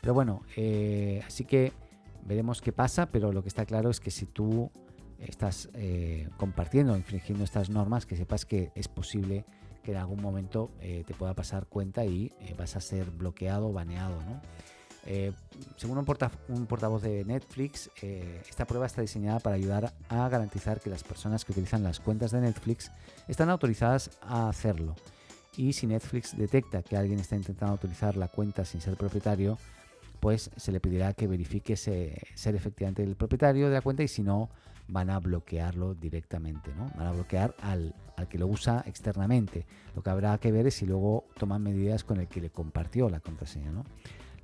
Pero 0.01 0.15
bueno, 0.15 0.43
eh, 0.57 1.23
así 1.27 1.45
que 1.45 1.73
veremos 2.25 2.61
qué 2.61 2.73
pasa, 2.73 3.07
pero 3.07 3.33
lo 3.33 3.43
que 3.43 3.49
está 3.49 3.65
claro 3.65 3.91
es 3.91 4.01
que 4.01 4.11
si 4.11 4.27
tú 4.27 4.71
estás 5.21 5.69
eh, 5.75 6.29
compartiendo 6.37 6.97
infringiendo 6.97 7.45
estas 7.45 7.71
normas, 7.71 8.07
que 8.07 8.17
sepas 8.17 8.45
que 8.45 8.71
es 8.75 8.89
posible 8.89 9.45
que 9.87 9.93
en 9.93 9.99
algún 9.99 10.21
momento 10.21 10.73
eh, 10.81 11.05
te 11.07 11.15
pueda 11.15 11.33
pasar 11.33 11.67
cuenta 11.67 12.05
y 12.05 12.33
eh, 12.41 12.55
vas 12.59 12.75
a 12.75 12.81
ser 12.81 13.09
bloqueado 13.13 13.69
o 13.69 13.73
baneado. 13.73 14.19
Eh, 15.07 15.33
según 15.77 15.99
un, 15.99 16.07
un, 16.49 16.67
portavoz 16.67 17.03
de 17.03 17.25
Netflix, 17.25 17.89
esta 18.03 18.65
prueba 18.65 18.87
está 18.87 19.01
diseñada 19.01 19.39
para 19.39 19.55
ayudar 19.55 19.95
a 20.09 20.29
garantizar 20.29 20.81
que 20.81 20.91
las 20.91 21.05
personas 21.05 21.45
que 21.45 21.53
utilizan 21.53 21.85
las 21.85 22.01
cuentas 22.01 22.33
de 22.33 22.41
Netflix 22.41 22.91
están 23.29 23.49
autorizadas 23.49 24.11
a 24.21 24.49
hacerlo. 24.49 24.97
Y 25.57 25.73
si 25.73 25.87
Netflix 25.87 26.37
detecta 26.37 26.83
que 26.83 26.97
alguien 26.97 27.21
está 27.21 27.37
intentando 27.37 27.77
utilizar 27.77 28.17
la 28.17 28.27
cuenta 28.27 28.65
sin 28.65 28.81
ser 28.81 28.97
propietario, 28.97 29.57
pues 30.19 30.51
se 30.57 30.73
le 30.73 30.81
pedirá 30.81 31.13
que 31.13 31.29
verifique 31.29 31.77
ser 31.77 32.57
efectivamente 32.57 33.05
el 33.05 33.15
propietario 33.15 33.69
de 33.69 33.75
la 33.75 33.83
cuenta 33.83 34.03
y 34.03 34.09
si 34.09 34.25
no, 34.25 34.51
van 34.89 35.11
a 35.11 35.19
bloquearlo 35.19 35.95
directamente, 35.95 36.73
¿no? 36.75 36.91
Van 36.97 37.07
a 37.07 37.13
bloquear 37.13 37.55
al, 37.61 37.95
que 38.29 38.39
lo 38.39 38.47
usa 38.47 38.83
externamente. 38.87 39.67
Lo 39.95 40.03
que 40.03 40.11
habrá 40.11 40.39
que 40.39 40.53
ver 40.53 40.67
es 40.67 40.75
si 40.75 40.87
luego 40.87 41.25
toman 41.39 41.63
medidas 41.63 42.05
con 42.05 42.19
el 42.19 42.29
que 42.29 42.41
le 42.41 42.51
compartió 42.51 43.09
la 43.09 43.21
contraseña, 43.21 43.71
¿no? 43.71 43.85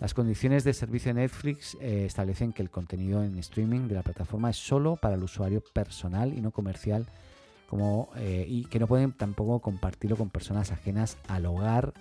Las 0.00 0.14
condiciones 0.14 0.64
de 0.64 0.74
servicio 0.74 1.14
de 1.14 1.20
Netflix 1.20 1.76
eh, 1.80 2.04
establecen 2.06 2.52
que 2.52 2.62
el 2.62 2.70
contenido 2.70 3.22
en 3.22 3.38
streaming 3.38 3.86
de 3.86 3.94
la 3.94 4.02
plataforma 4.02 4.50
es 4.50 4.56
solo 4.56 4.96
para 4.96 5.14
el 5.14 5.22
usuario 5.22 5.62
personal 5.72 6.36
y 6.36 6.40
no 6.40 6.50
comercial, 6.50 7.06
como, 7.70 8.10
eh, 8.16 8.44
y 8.48 8.64
que 8.64 8.80
no 8.80 8.88
pueden 8.88 9.12
tampoco 9.12 9.60
compartirlo 9.60 10.16
con 10.16 10.28
personas 10.28 10.72
ajenas 10.72 11.18
al 11.28 11.46
hogar 11.46 11.94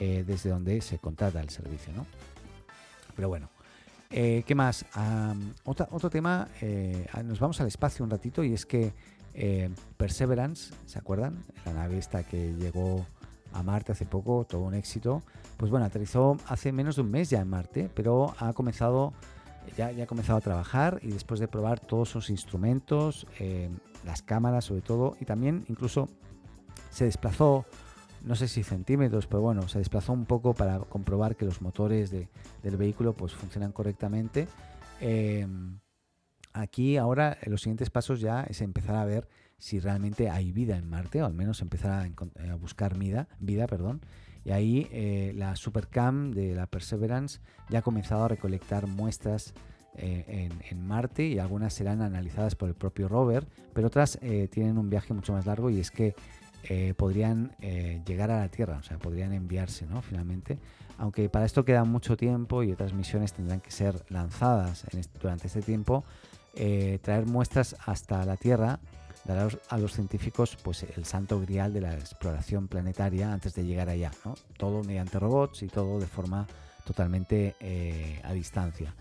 eh, 0.00 0.24
desde 0.26 0.48
donde 0.48 0.80
se 0.80 0.98
contrata 0.98 1.40
el 1.40 1.50
servicio. 1.50 1.92
¿no? 1.92 2.06
Pero 3.14 3.28
bueno, 3.28 3.50
eh, 4.10 4.44
¿Qué 4.46 4.54
más? 4.54 4.84
otro 5.64 6.10
tema, 6.10 6.48
eh, 6.60 7.06
nos 7.24 7.40
vamos 7.40 7.60
al 7.60 7.66
espacio 7.66 8.04
un 8.04 8.10
ratito 8.10 8.44
y 8.44 8.52
es 8.52 8.66
que 8.66 8.92
eh, 9.34 9.70
Perseverance, 9.96 10.74
¿se 10.86 10.98
acuerdan? 10.98 11.44
La 11.64 11.72
nave 11.72 11.98
esta 11.98 12.22
que 12.22 12.54
llegó 12.54 13.06
a 13.52 13.62
Marte 13.62 13.92
hace 13.92 14.06
poco, 14.06 14.44
todo 14.44 14.62
un 14.62 14.74
éxito. 14.74 15.22
Pues 15.56 15.70
bueno, 15.70 15.86
aterrizó 15.86 16.36
hace 16.46 16.72
menos 16.72 16.96
de 16.96 17.02
un 17.02 17.10
mes 17.10 17.30
ya 17.30 17.40
en 17.40 17.48
Marte, 17.48 17.90
pero 17.94 18.34
ha 18.38 18.52
comenzado, 18.52 19.12
ya, 19.76 19.90
ya 19.92 20.04
ha 20.04 20.06
comenzado 20.06 20.38
a 20.38 20.42
trabajar 20.42 21.00
y 21.02 21.08
después 21.08 21.40
de 21.40 21.48
probar 21.48 21.80
todos 21.80 22.08
sus 22.08 22.30
instrumentos, 22.30 23.26
las 24.04 24.22
cámaras 24.22 24.66
sobre 24.66 24.82
todo, 24.82 25.16
y 25.20 25.24
también 25.24 25.64
incluso 25.68 26.08
se 26.90 27.04
desplazó 27.04 27.66
no 28.26 28.34
sé 28.34 28.48
si 28.48 28.64
centímetros, 28.64 29.28
pero 29.28 29.40
bueno, 29.40 29.68
se 29.68 29.78
desplazó 29.78 30.12
un 30.12 30.26
poco 30.26 30.52
para 30.52 30.80
comprobar 30.80 31.36
que 31.36 31.44
los 31.44 31.62
motores 31.62 32.10
del 32.10 32.76
vehículo 32.76 33.14
pues 33.14 33.32
funcionan 33.32 33.70
correctamente. 33.70 34.48
Em, 35.00 35.78
aquí 36.52 36.96
ahora 36.96 37.38
los 37.46 37.62
siguientes 37.62 37.88
pasos 37.88 38.20
ya 38.20 38.42
es 38.42 38.60
empezar 38.62 38.96
a 38.96 39.04
ver 39.04 39.28
si 39.58 39.78
realmente 39.78 40.28
hay 40.28 40.50
vida 40.50 40.76
en 40.76 40.90
Marte, 40.90 41.22
o 41.22 41.26
al 41.26 41.34
menos 41.34 41.62
empezar 41.62 42.10
a, 42.50 42.54
buscar 42.56 42.98
vida, 42.98 43.28
vida, 43.38 43.68
perdón. 43.68 44.00
Y 44.44 44.50
ahí 44.50 44.88
eh, 44.90 45.32
la 45.36 45.54
Supercam 45.54 46.32
de 46.32 46.54
la 46.54 46.66
Perseverance 46.66 47.40
ya 47.70 47.78
ha 47.78 47.82
comenzado 47.82 48.24
a 48.24 48.28
recolectar 48.28 48.88
muestras 48.88 49.54
eh, 49.98 50.50
en, 50.68 50.86
Marte 50.86 51.26
y 51.26 51.38
algunas 51.38 51.72
serán 51.72 52.02
analizadas 52.02 52.56
por 52.56 52.68
el 52.68 52.74
propio 52.74 53.08
rover, 53.08 53.46
pero 53.72 53.86
otras 53.86 54.18
eh, 54.20 54.48
tienen 54.50 54.78
un 54.78 54.90
viaje 54.90 55.14
mucho 55.14 55.32
más 55.32 55.46
largo 55.46 55.70
y 55.70 55.80
es 55.80 55.90
que 55.90 56.14
eh, 56.68 56.94
podrían 56.96 57.54
eh, 57.60 58.02
llegar 58.06 58.30
a 58.30 58.40
la 58.40 58.48
Tierra, 58.48 58.78
o 58.78 58.82
sea, 58.82 58.98
podrían 58.98 59.32
enviarse, 59.32 59.86
¿no? 59.86 60.02
Finalmente, 60.02 60.58
aunque 60.98 61.28
para 61.28 61.44
esto 61.44 61.64
queda 61.64 61.84
mucho 61.84 62.16
tiempo 62.16 62.62
y 62.62 62.72
otras 62.72 62.92
misiones 62.92 63.32
tendrán 63.32 63.60
que 63.60 63.70
ser 63.70 64.04
lanzadas 64.08 64.84
durante 65.20 65.46
este 65.46 65.62
tiempo, 65.62 66.04
eh, 66.54 66.98
traer 67.02 67.26
muestras 67.26 67.76
hasta 67.86 68.24
la 68.24 68.36
Tierra 68.36 68.80
dará 69.24 69.48
a 69.68 69.78
los 69.78 69.92
científicos 69.92 70.56
pues, 70.62 70.84
el 70.96 71.04
santo 71.04 71.40
grial 71.40 71.72
de 71.72 71.80
la 71.80 71.94
exploración 71.94 72.68
planetaria 72.68 73.32
antes 73.32 73.54
de 73.54 73.64
llegar 73.64 73.88
allá. 73.88 74.10
Todo 74.56 74.82
mediante 74.84 75.18
robots 75.18 75.62
y 75.62 75.68
todo 75.68 75.98
de 75.98 76.06
forma 76.06 76.46
totalmente 76.84 77.56
a 78.22 78.32
distancia. 78.32 78.94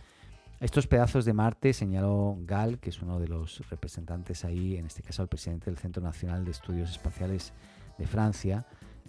Estos 0.62 0.88
pedazos 0.88 1.26
de 1.26 1.34
Marte, 1.34 1.74
señaló 1.74 2.38
Gall, 2.46 2.80
que 2.80 2.90
es 2.90 3.02
uno 3.02 3.20
de 3.20 3.28
los 3.28 3.62
representantes 3.70 4.46
ahí, 4.46 4.78
en 4.78 4.86
este 4.86 5.04
caso 5.04 5.22
el 5.22 5.28
presidente 5.28 5.66
del 5.66 5.78
Centro 5.78 6.02
Nacional 6.02 6.46
de 6.46 6.52
Estudios 6.52 6.92
Espaciales 6.92 7.52
de 7.98 8.08
Francia, 8.08 8.66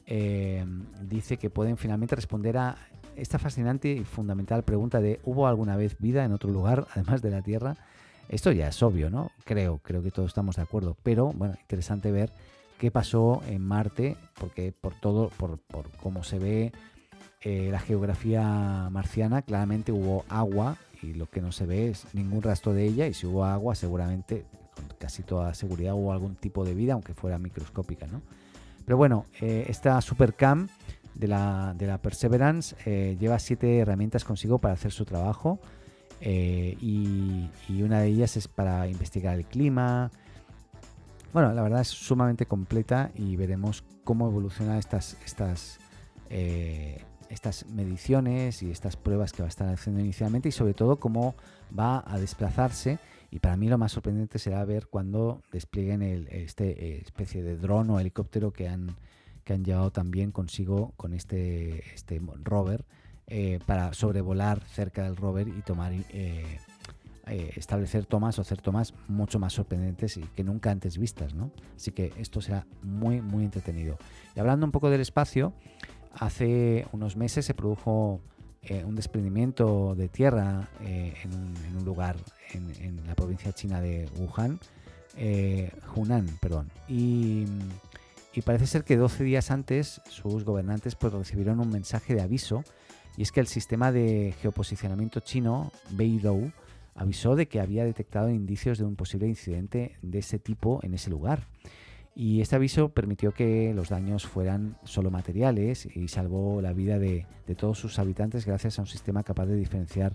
eh, 0.06 0.64
dice 1.02 1.36
que 1.36 1.48
pueden 1.48 1.76
finalmente 1.76 2.16
responder 2.16 2.58
a 2.58 2.76
esta 3.14 3.38
fascinante 3.38 3.88
y 3.92 4.04
fundamental 4.04 4.64
pregunta 4.64 5.00
de 5.00 5.20
¿hubo 5.24 5.46
alguna 5.46 5.76
vez 5.76 5.96
vida 5.98 6.24
en 6.24 6.32
otro 6.32 6.50
lugar 6.50 6.86
además 6.92 7.22
de 7.22 7.30
la 7.30 7.42
Tierra? 7.42 7.76
Esto 8.28 8.50
ya 8.50 8.66
es 8.66 8.82
obvio, 8.82 9.08
¿no? 9.08 9.30
Creo, 9.44 9.78
creo 9.78 10.02
que 10.02 10.10
todos 10.10 10.28
estamos 10.28 10.56
de 10.56 10.62
acuerdo, 10.62 10.96
pero 11.04 11.32
bueno, 11.32 11.54
interesante 11.60 12.10
ver 12.10 12.32
qué 12.76 12.90
pasó 12.90 13.40
en 13.46 13.62
Marte, 13.62 14.16
porque 14.34 14.72
por 14.72 14.94
todo, 14.94 15.28
por, 15.28 15.58
por 15.58 15.90
cómo 15.92 16.24
se 16.24 16.40
ve 16.40 16.72
eh, 17.40 17.68
la 17.70 17.78
geografía 17.78 18.88
marciana, 18.90 19.42
claramente 19.42 19.92
hubo 19.92 20.24
agua 20.28 20.76
y 21.02 21.14
lo 21.14 21.28
que 21.28 21.40
no 21.40 21.52
se 21.52 21.66
ve 21.66 21.88
es 21.88 22.06
ningún 22.14 22.42
rastro 22.42 22.72
de 22.72 22.84
ella 22.84 23.06
y 23.06 23.14
si 23.14 23.26
hubo 23.26 23.44
agua 23.44 23.74
seguramente 23.74 24.44
con 24.74 24.84
casi 24.98 25.22
toda 25.22 25.54
seguridad 25.54 25.94
hubo 25.94 26.12
algún 26.12 26.36
tipo 26.36 26.64
de 26.64 26.74
vida 26.74 26.94
aunque 26.94 27.14
fuera 27.14 27.38
microscópica 27.38 28.06
¿no? 28.06 28.22
pero 28.84 28.96
bueno 28.96 29.26
eh, 29.40 29.66
esta 29.68 30.00
supercam 30.00 30.68
de 31.14 31.28
la, 31.28 31.74
de 31.76 31.86
la 31.86 31.98
Perseverance 31.98 32.76
eh, 32.84 33.16
lleva 33.18 33.38
siete 33.38 33.78
herramientas 33.78 34.24
consigo 34.24 34.58
para 34.58 34.74
hacer 34.74 34.92
su 34.92 35.04
trabajo 35.04 35.58
eh, 36.20 36.76
y, 36.80 37.50
una 37.82 38.00
de 38.00 38.08
ellas 38.08 38.36
es 38.36 38.48
para 38.48 38.88
investigar 38.88 39.36
el 39.36 39.44
clima 39.44 40.10
bueno 41.32 41.52
la 41.52 41.62
verdad 41.62 41.82
es 41.82 41.88
sumamente 41.88 42.46
completa 42.46 43.10
y 43.14 43.36
veremos 43.36 43.84
cómo 44.04 44.28
evolucionan 44.28 44.78
estas 44.78 45.16
estas 45.24 45.78
estas 47.30 47.66
mediciones 47.66 48.62
y 48.62 48.70
estas 48.70 48.96
pruebas 48.96 49.32
que 49.32 49.42
va 49.42 49.46
a 49.46 49.48
estar 49.48 49.68
haciendo 49.68 50.00
inicialmente 50.00 50.48
y 50.48 50.52
sobre 50.52 50.74
todo 50.74 50.96
cómo 50.96 51.34
va 51.76 52.02
a 52.06 52.18
desplazarse 52.18 52.98
y 53.30 53.38
para 53.38 53.56
mí 53.56 53.68
lo 53.68 53.78
más 53.78 53.92
sorprendente 53.92 54.38
será 54.38 54.64
ver 54.64 54.86
cuando 54.86 55.42
desplieguen 55.52 56.02
el, 56.02 56.28
este 56.28 56.86
eh, 56.86 57.02
especie 57.04 57.42
de 57.42 57.56
dron 57.56 57.90
o 57.90 58.00
helicóptero 58.00 58.52
que 58.52 58.68
han, 58.68 58.96
que 59.44 59.52
han 59.52 59.64
llevado 59.64 59.90
también 59.90 60.30
consigo 60.30 60.92
con 60.96 61.12
este, 61.12 61.94
este 61.94 62.20
rover 62.42 62.84
eh, 63.26 63.58
para 63.66 63.92
sobrevolar 63.92 64.62
cerca 64.68 65.02
del 65.02 65.16
rover 65.16 65.48
y 65.48 65.60
tomar 65.62 65.92
eh, 65.92 66.60
establecer 67.26 68.06
tomas 68.06 68.38
o 68.38 68.42
hacer 68.42 68.60
tomas 68.62 68.94
mucho 69.08 69.40
más 69.40 69.52
sorprendentes 69.54 70.16
y 70.16 70.22
que 70.22 70.44
nunca 70.44 70.70
antes 70.70 70.96
vistas, 70.96 71.34
¿no? 71.34 71.50
Así 71.74 71.90
que 71.90 72.12
esto 72.18 72.40
será 72.40 72.66
muy 72.82 73.20
muy 73.20 73.44
entretenido. 73.44 73.98
Y 74.36 74.40
hablando 74.40 74.64
un 74.64 74.70
poco 74.70 74.90
del 74.90 75.00
espacio, 75.00 75.52
Hace 76.18 76.86
unos 76.92 77.16
meses 77.16 77.44
se 77.44 77.54
produjo 77.54 78.20
eh, 78.62 78.84
un 78.84 78.96
desprendimiento 78.96 79.94
de 79.94 80.08
tierra 80.08 80.68
eh, 80.80 81.14
en, 81.22 81.76
un, 81.76 81.84
lugar 81.84 82.16
en, 82.52 83.06
la 83.06 83.14
provincia 83.14 83.52
china 83.52 83.80
de 83.80 84.08
Wuhan, 84.18 84.58
eh, 85.16 85.70
Hunan, 85.94 86.26
perdón. 86.40 86.70
Y, 86.88 87.44
parece 88.44 88.66
ser 88.66 88.84
que 88.84 88.96
12 88.96 89.24
días 89.24 89.50
antes 89.50 90.02
sus 90.10 90.44
gobernantes 90.44 90.94
pues, 90.94 91.12
recibieron 91.12 91.58
un 91.58 91.70
mensaje 91.70 92.14
de 92.14 92.20
aviso 92.20 92.64
y 93.16 93.22
es 93.22 93.32
que 93.32 93.40
el 93.40 93.46
sistema 93.46 93.92
de 93.92 94.34
geoposicionamiento 94.42 95.20
chino, 95.20 95.72
Beidou, 95.90 96.52
avisó 96.94 97.34
de 97.36 97.46
que 97.46 97.60
había 97.60 97.84
detectado 97.84 98.30
indicios 98.30 98.78
de 98.78 98.84
un 98.84 98.96
posible 98.96 99.26
incidente 99.26 99.96
de 100.02 100.18
ese 100.18 100.38
tipo 100.38 100.80
en 100.82 100.94
ese 100.94 101.08
lugar. 101.08 101.46
Y 102.18 102.40
este 102.40 102.56
aviso 102.56 102.88
permitió 102.88 103.32
que 103.32 103.74
los 103.74 103.90
daños 103.90 104.26
fueran 104.26 104.78
solo 104.84 105.10
materiales 105.10 105.84
y 105.84 106.08
salvó 106.08 106.62
la 106.62 106.72
vida 106.72 106.98
de, 106.98 107.26
todos 107.58 107.78
sus 107.78 107.98
habitantes 107.98 108.46
gracias 108.46 108.78
a 108.78 108.82
un 108.82 108.88
sistema 108.88 109.22
capaz 109.22 109.44
de 109.44 109.54
diferenciar 109.54 110.14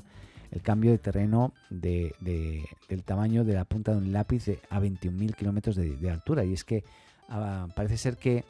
el 0.50 0.64
cambio 0.64 0.90
de 0.90 0.98
terreno 0.98 1.54
del 1.70 3.04
tamaño 3.06 3.44
de 3.46 3.54
la 3.54 3.66
punta 3.66 3.92
de 3.92 4.00
un 4.00 4.12
lápiz 4.12 4.48
a 4.72 4.82
21.000 4.82 5.36
kilómetros 5.36 5.76
de, 5.76 6.10
altura. 6.10 6.44
Y 6.44 6.54
es 6.54 6.64
que 6.64 6.84
ah, 7.30 7.68
parece 7.76 7.98
ser 7.98 8.18
que 8.18 8.46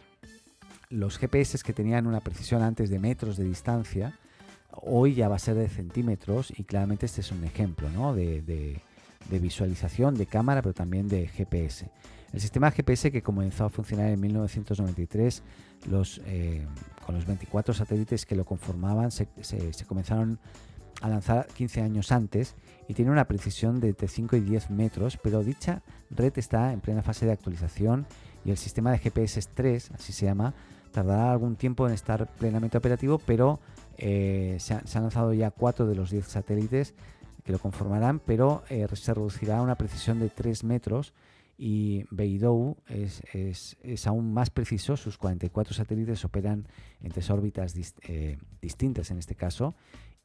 los 0.90 1.18
GPS 1.18 1.62
que 1.62 1.74
tenían 1.74 2.08
una 2.08 2.22
precisión 2.22 2.64
antes 2.64 2.90
de 2.90 3.00
metros 3.00 3.36
de 3.36 3.44
distancia, 3.44 4.18
hoy 4.72 5.14
ya 5.14 5.28
va 5.28 5.36
a 5.36 5.40
ser 5.40 5.56
de 5.56 5.68
centímetros 5.68 6.54
y 6.58 6.64
claramente 6.64 7.06
este 7.06 7.20
es 7.20 7.34
un 7.34 7.44
ejemplo 7.44 8.16
de, 8.16 8.42
de 8.42 9.40
visualización 9.40 10.16
de 10.16 10.26
cámara, 10.26 10.62
pero 10.62 10.74
también 10.74 11.10
de 11.10 11.28
GPS. 11.28 11.90
El 12.34 12.40
sistema 12.40 12.72
GPS 12.72 13.12
que 13.12 13.22
comenzó 13.22 13.66
a 13.66 13.70
funcionar 13.70 14.08
en 14.08 14.20
1993, 14.20 15.44
los, 15.90 16.22
eh, 16.26 16.66
con 17.06 17.16
los 17.16 17.26
24 17.26 17.74
satélites 17.74 18.26
que 18.26 18.36
lo 18.36 18.46
conformaban, 18.46 19.12
se, 19.12 19.28
comenzaron 19.86 20.40
a 21.02 21.10
lanzar 21.10 21.48
15 21.48 21.82
años 21.82 22.12
antes 22.12 22.56
y 22.88 22.94
tiene 22.94 23.12
una 23.12 23.26
precisión 23.26 23.80
de 23.80 23.90
entre 23.90 24.08
5 24.08 24.38
y 24.38 24.42
10 24.42 24.70
metros, 24.70 25.18
pero 25.22 25.44
dicha 25.44 25.82
red 26.10 26.32
está 26.38 26.72
en 26.72 26.80
plena 26.80 27.02
fase 27.02 27.26
de 27.26 27.32
actualización 27.32 28.06
y 28.46 28.52
el 28.52 28.58
sistema 28.58 28.92
de 28.92 29.00
GPS 29.00 29.42
3, 29.54 29.92
así 29.92 30.14
se 30.14 30.26
llama, 30.26 30.54
tardará 30.92 31.32
algún 31.32 31.56
tiempo 31.56 31.88
en 31.88 31.94
estar 31.94 32.28
plenamente 32.36 32.78
operativo, 32.78 33.20
pero 33.20 33.60
eh, 33.98 34.58
se, 34.60 34.76
han 34.76 34.84
lanzado 34.94 35.34
ya 35.34 35.52
4 35.52 35.86
de 35.86 35.96
los 35.96 36.12
10 36.12 36.26
satélites 36.28 36.94
que 37.44 37.52
lo 37.52 37.60
conformarán, 37.60 38.20
pero 38.20 38.64
eh, 38.70 38.88
se 38.94 39.14
reducirá 39.14 39.58
a 39.58 39.62
una 39.64 39.76
precisión 39.76 40.20
de 40.20 40.30
3 40.30 40.64
metros 40.64 41.14
y 41.64 42.06
Beidou 42.10 42.78
es, 42.88 43.22
es, 43.84 44.08
aún 44.08 44.34
más 44.34 44.50
preciso, 44.50 44.98
sus 44.98 45.20
44 45.20 45.76
satélites 45.76 46.26
operan 46.26 46.68
en 47.04 47.12
tres 47.12 47.30
órbitas 47.30 47.76
eh, 48.02 48.40
distintas 48.60 49.12
en 49.12 49.20
este 49.20 49.36
caso 49.36 49.76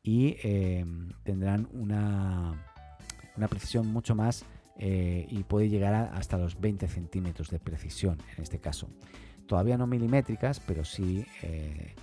y 0.02 0.38
em, 0.42 1.10
tendrán 1.24 1.68
una, 1.72 2.64
una, 3.36 3.48
precisión 3.48 3.86
mucho 3.86 4.14
más 4.14 4.46
eh, 4.78 5.26
y 5.28 5.42
puede 5.42 5.68
llegar 5.68 6.10
hasta 6.14 6.38
los 6.38 6.58
20 6.58 6.88
centímetros 6.88 7.50
de 7.50 7.58
precisión 7.58 8.16
en 8.34 8.42
este 8.42 8.58
caso. 8.58 8.88
Todavía 9.46 9.76
no 9.76 9.86
milimétricas, 9.86 10.60
pero 10.60 10.86
sí 10.86 11.26
eh, 11.42 11.94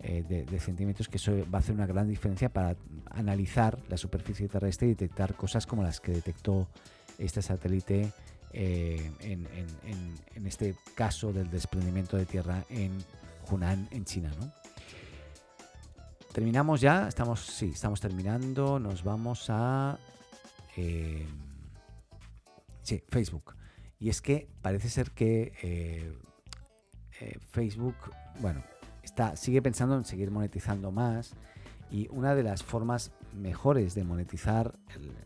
de, 0.00 0.44
de, 0.44 0.60
centímetros, 0.60 1.08
que 1.08 1.16
eso 1.16 1.32
va 1.50 1.56
a 1.56 1.60
hacer 1.60 1.74
una 1.74 1.86
gran 1.86 2.08
diferencia 2.08 2.52
para 2.52 2.76
analizar 3.10 3.78
la 3.88 3.96
superficie 3.96 4.48
terrestre 4.48 4.88
y 4.88 4.90
detectar 4.90 5.34
cosas 5.34 5.66
como 5.66 5.82
las 5.82 5.98
que 5.98 6.12
detectó 6.12 6.68
este 7.18 7.40
satélite 7.40 8.12
eh, 8.52 9.10
en, 9.20 10.46
este 10.46 10.74
caso 10.94 11.32
del 11.32 11.50
desprendimiento 11.50 12.16
de 12.16 12.26
tierra 12.26 12.64
en 12.68 12.98
Hunan, 13.50 13.88
en 13.90 14.04
China. 14.04 14.30
Terminamos 16.32 16.80
ya, 16.80 17.08
estamos, 17.08 17.40
sí, 17.40 17.70
estamos 17.74 18.00
terminando, 18.00 18.78
nos 18.78 19.04
vamos 19.04 19.46
a 19.48 19.98
eh, 20.76 21.26
sí, 22.82 23.02
Facebook. 23.08 23.54
Y 23.98 24.08
es 24.08 24.20
que 24.20 24.48
parece 24.62 24.88
ser 24.88 25.12
que 25.12 25.52
eh, 25.62 26.12
Facebook, 27.50 27.94
bueno, 28.40 28.62
está, 29.02 29.36
sigue 29.36 29.62
pensando 29.62 29.96
en 29.96 30.04
seguir 30.04 30.30
monetizando 30.30 30.90
más 30.90 31.34
y 31.90 32.08
una 32.10 32.34
de 32.34 32.42
las 32.42 32.62
formas 32.62 33.12
mejores 33.34 33.94
de 33.94 34.04
monetizar 34.04 34.74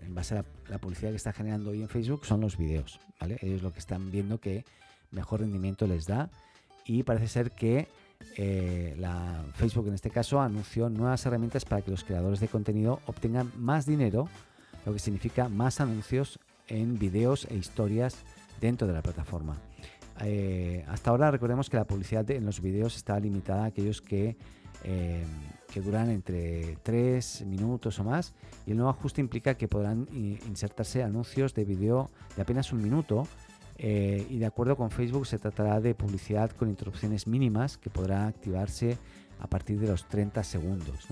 en 0.02 0.14
base 0.14 0.38
a 0.38 0.44
la, 0.68 0.78
publicidad 0.78 1.10
que 1.10 1.16
está 1.16 1.32
generando 1.32 1.70
hoy 1.70 1.82
en 1.82 1.88
Facebook 1.88 2.24
son 2.24 2.40
los 2.40 2.56
vídeos. 2.56 3.00
¿vale? 3.20 3.38
Ellos 3.40 3.62
lo 3.62 3.72
que 3.72 3.78
están 3.78 4.10
viendo 4.10 4.38
que 4.38 4.64
mejor 5.10 5.40
rendimiento 5.40 5.86
les 5.86 6.06
da 6.06 6.30
y 6.84 7.02
parece 7.02 7.28
ser 7.28 7.50
que 7.50 7.88
eh, 8.36 8.96
Facebook 9.54 9.88
en 9.88 9.94
este 9.94 10.10
caso 10.10 10.40
anunció 10.40 10.88
nuevas 10.88 11.24
herramientas 11.26 11.64
para 11.64 11.82
que 11.82 11.90
los 11.90 12.04
creadores 12.04 12.40
de 12.40 12.48
contenido 12.48 13.00
obtengan 13.06 13.50
más 13.56 13.86
dinero, 13.86 14.28
lo 14.84 14.92
que 14.92 14.98
significa 14.98 15.48
más 15.48 15.80
anuncios 15.80 16.38
en 16.68 16.98
vídeos 16.98 17.46
e 17.50 17.56
historias 17.56 18.16
dentro 18.60 18.86
de 18.86 18.94
la 18.94 19.02
plataforma. 19.02 19.58
Eh, 20.22 20.84
hasta 20.88 21.10
ahora 21.10 21.30
recordemos 21.30 21.68
que 21.68 21.76
la 21.76 21.84
publicidad 21.84 22.30
en 22.30 22.46
los 22.46 22.60
vídeos 22.60 22.96
está 22.96 23.18
limitada 23.20 23.64
a 23.64 23.66
aquellos 23.66 24.00
que 24.00 24.36
eh, 24.86 25.24
que 25.72 25.80
duran 25.80 26.10
entre 26.10 26.78
3 26.82 27.44
minutos 27.46 27.98
o 27.98 28.04
más 28.04 28.34
y 28.66 28.70
el 28.70 28.76
nuevo 28.76 28.90
ajuste 28.90 29.20
implica 29.20 29.56
que 29.56 29.68
podrán 29.68 30.08
insertarse 30.12 31.02
anuncios 31.02 31.54
de 31.54 31.64
vídeo 31.64 32.10
de 32.36 32.42
apenas 32.42 32.72
un 32.72 32.82
minuto 32.82 33.26
eh, 33.78 34.26
y 34.30 34.38
de 34.38 34.46
acuerdo 34.46 34.76
con 34.76 34.90
Facebook 34.90 35.26
se 35.26 35.38
tratará 35.38 35.80
de 35.80 35.94
publicidad 35.94 36.50
con 36.50 36.68
interrupciones 36.68 37.26
mínimas 37.26 37.76
que 37.76 37.90
podrá 37.90 38.26
activarse 38.26 38.96
a 39.38 39.46
partir 39.48 39.78
de 39.78 39.88
los 39.88 40.08
30 40.08 40.42
segundos. 40.44 41.08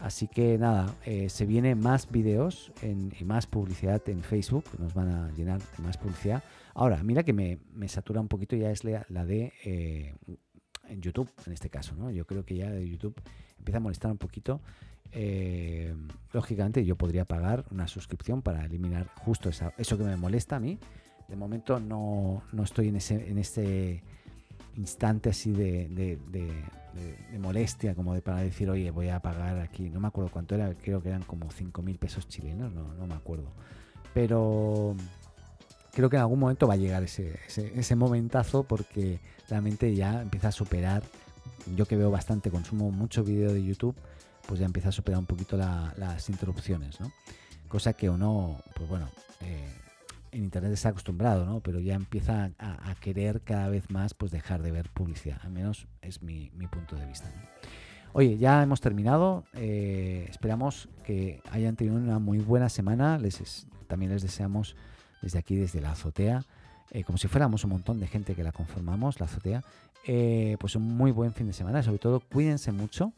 Así 0.00 0.26
que 0.26 0.58
nada, 0.58 0.94
eh, 1.04 1.28
se 1.28 1.46
viene 1.46 1.74
más 1.74 2.10
vídeos 2.10 2.72
y 2.82 3.24
más 3.24 3.46
publicidad 3.46 4.02
en 4.08 4.22
Facebook, 4.22 4.64
nos 4.78 4.92
van 4.92 5.08
a 5.08 5.30
llenar 5.32 5.60
de 5.60 5.82
más 5.82 5.96
publicidad. 5.96 6.42
Ahora, 6.74 7.02
mira 7.02 7.22
que 7.22 7.32
me, 7.32 7.88
satura 7.88 8.20
un 8.20 8.28
poquito 8.28 8.56
ya 8.56 8.70
es 8.70 8.82
la, 8.84 9.24
de 9.24 9.52
eh, 9.64 10.14
en 10.88 11.00
YouTube, 11.00 11.30
en 11.46 11.52
este 11.52 11.68
caso, 11.70 11.94
¿no? 11.96 12.10
Yo 12.10 12.26
creo 12.26 12.44
que 12.44 12.56
ya 12.56 12.70
YouTube 12.78 13.14
empieza 13.58 13.78
a 13.78 13.80
molestar 13.80 14.10
un 14.10 14.18
poquito. 14.18 14.60
Eh, 15.12 15.94
lógicamente 16.32 16.84
yo 16.84 16.96
podría 16.96 17.24
pagar 17.24 17.64
una 17.70 17.86
suscripción 17.86 18.42
para 18.42 18.64
eliminar 18.64 19.08
justo 19.24 19.48
eso 19.48 19.96
que 19.98 20.04
me 20.04 20.16
molesta 20.16 20.56
a 20.56 20.60
mí, 20.60 20.78
de 21.28 21.36
momento 21.36 21.78
no, 21.78 22.42
no 22.52 22.62
estoy 22.64 22.88
en 22.88 22.96
ese, 22.96 23.30
en 23.30 23.38
instante 24.76 25.30
así 25.30 25.52
de, 25.52 25.88
de- 25.88 26.18
molestia, 27.38 27.94
como 27.94 28.14
de 28.14 28.22
para 28.22 28.40
decir, 28.40 28.68
oye, 28.70 28.90
voy 28.90 29.08
a 29.08 29.20
pagar 29.20 29.58
aquí, 29.60 29.88
no 29.90 30.00
me 30.00 30.08
acuerdo 30.08 30.30
cuánto 30.32 30.54
era, 30.54 30.72
creo 30.74 31.02
que 31.02 31.10
eran 31.10 31.22
como 31.22 31.46
5.000 31.50 31.98
pesos 31.98 32.26
chilenos, 32.28 32.72
no, 32.72 32.94
no 32.94 33.06
me 33.06 33.14
acuerdo. 33.14 33.52
Pero 34.14 34.96
creo 35.94 36.10
que 36.10 36.16
en 36.16 36.22
algún 36.22 36.38
momento 36.40 36.66
va 36.66 36.74
a 36.74 36.78
llegar 36.78 37.02
ese, 37.02 37.38
ese, 37.46 37.96
momentazo 37.96 38.64
porque 38.64 39.20
realmente 39.48 39.94
ya 39.94 40.22
empieza 40.22 40.48
a 40.48 40.52
superar, 40.52 41.02
yo 41.76 41.86
que 41.86 41.96
veo 41.96 42.10
bastante, 42.10 42.50
consumo 42.50 42.90
mucho 42.90 43.24
vídeo 43.24 43.52
de 43.52 43.64
YouTube, 43.64 43.94
pues 44.46 44.60
ya 44.60 44.66
empieza 44.66 44.90
a 44.90 44.92
superar 44.92 45.18
un 45.20 45.26
poquito 45.26 45.56
la- 45.56 45.94
las 45.96 46.28
interrupciones, 46.28 47.00
¿no? 47.00 47.10
Cosa 47.68 47.92
que 47.94 48.10
uno, 48.10 48.58
pues 48.74 48.88
bueno, 48.88 49.08
eh, 49.40 49.68
en 50.32 50.44
internet 50.44 50.72
está 50.72 50.90
acostumbrado, 50.90 51.46
¿no? 51.46 51.60
Pero 51.60 51.80
ya 51.80 51.94
empieza 51.94 52.50
a, 52.58 52.94
querer 53.00 53.40
cada 53.42 53.68
vez 53.68 53.90
más 53.90 54.14
pues 54.14 54.32
dejar 54.32 54.62
de 54.62 54.72
ver 54.72 54.90
publicidad. 54.90 55.38
Al 55.42 55.50
menos 55.50 55.86
es 56.02 56.22
mi, 56.22 56.50
mi 56.56 56.66
punto 56.66 56.96
de 56.96 57.06
vista. 57.06 57.30
Oye, 58.12 58.38
ya 58.38 58.62
hemos 58.62 58.80
terminado. 58.80 59.44
eh, 59.54 60.26
esperamos 60.30 60.88
que 61.04 61.40
hayan 61.50 61.76
tenido 61.76 61.96
una 61.96 62.18
muy 62.18 62.38
buena 62.38 62.68
semana. 62.68 63.18
Les, 63.18 63.40
es- 63.40 63.66
también 63.88 64.12
les 64.12 64.22
deseamos 64.22 64.76
desde 65.24 65.38
aquí, 65.38 65.56
desde 65.56 65.80
la 65.80 65.92
azotea, 65.92 66.44
eh, 66.90 67.02
como 67.02 67.18
si 67.18 67.28
fuéramos 67.28 67.64
un 67.64 67.70
montón 67.70 67.98
de 67.98 68.06
gente 68.06 68.34
que 68.34 68.44
la 68.44 68.52
conformamos, 68.52 69.18
la 69.18 69.26
azotea, 69.26 69.64
eh, 70.06 70.56
pues 70.60 70.76
un 70.76 70.82
muy 70.82 71.10
buen 71.10 71.32
fin 71.32 71.46
de 71.46 71.52
semana. 71.52 71.82
Sobre 71.82 71.98
todo, 71.98 72.20
cuídense 72.20 72.70
mucho 72.72 73.12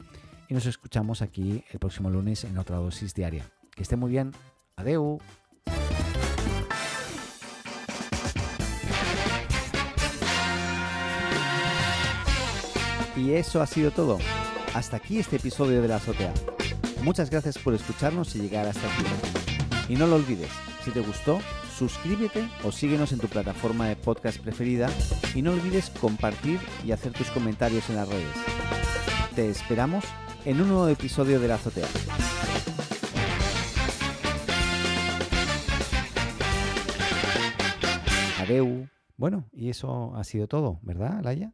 y 0.47 0.53
nos 0.53 0.65
escuchamos 0.65 1.21
aquí 1.21 1.63
el 1.71 1.79
próximo 1.79 2.09
lunes 2.09 2.45
en 2.45 2.57
otra 2.57 2.77
dosis 2.77 3.13
diaria. 3.13 3.45
Que 3.75 3.83
esté 3.83 3.95
muy 3.95 4.09
bien. 4.09 4.31
Adeu. 4.77 5.19
Y 13.15 13.31
eso 13.31 13.61
ha 13.61 13.67
sido 13.67 13.91
todo. 13.91 14.19
Hasta 14.73 14.97
aquí 14.97 15.19
este 15.19 15.37
episodio 15.37 15.81
de 15.81 15.87
la 15.87 15.97
azotea. 15.97 16.33
Muchas 17.03 17.29
gracias 17.29 17.57
por 17.57 17.73
escucharnos 17.73 18.35
y 18.35 18.39
llegar 18.39 18.65
hasta 18.65 18.87
aquí. 18.87 19.93
Y 19.93 19.95
no 19.95 20.07
lo 20.07 20.15
olvides, 20.15 20.51
si 20.83 20.91
te 20.91 20.99
gustó, 21.01 21.39
suscríbete 21.77 22.49
o 22.63 22.71
síguenos 22.71 23.11
en 23.11 23.19
tu 23.19 23.27
plataforma 23.27 23.87
de 23.87 23.95
podcast 23.95 24.39
preferida 24.39 24.89
y 25.35 25.41
no 25.41 25.51
olvides 25.51 25.89
compartir 25.91 26.59
y 26.85 26.91
hacer 26.91 27.13
tus 27.13 27.29
comentarios 27.31 27.89
en 27.89 27.95
las 27.97 28.07
redes. 28.09 28.35
Te 29.35 29.49
esperamos 29.49 30.03
en 30.45 30.61
un 30.61 30.69
nuevo 30.69 30.87
episodio 30.87 31.39
de 31.39 31.47
la 31.47 31.55
azotea. 31.55 31.87
Adeu. 38.39 38.87
Bueno, 39.17 39.45
y 39.51 39.69
eso 39.69 40.15
ha 40.15 40.23
sido 40.23 40.47
todo, 40.47 40.79
¿verdad, 40.83 41.21
Laia? 41.23 41.53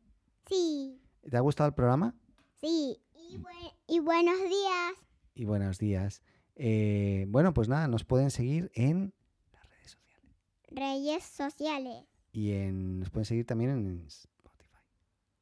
Sí, 0.50 1.00
¿Te 1.30 1.38
ha 1.38 1.42
gustado 1.42 1.68
el 1.70 1.74
programa? 1.74 2.16
sí. 2.62 3.00
Y, 3.32 3.38
bue- 3.38 3.74
y 3.88 4.00
buenos 4.00 4.38
días. 4.38 4.94
Y 5.34 5.46
buenos 5.46 5.80
días. 5.80 6.22
Eh, 6.56 7.26
bueno, 7.30 7.52
pues 7.54 7.68
nada, 7.68 7.88
nos 7.88 8.04
pueden 8.04 8.30
seguir 8.30 8.70
en. 8.76 9.12
Reyes 10.74 11.24
sociales. 11.24 12.06
Y 12.32 12.52
en, 12.52 13.00
nos 13.00 13.10
pueden 13.10 13.26
seguir 13.26 13.46
también 13.46 13.72
en 13.72 14.06
Spotify 14.08 14.80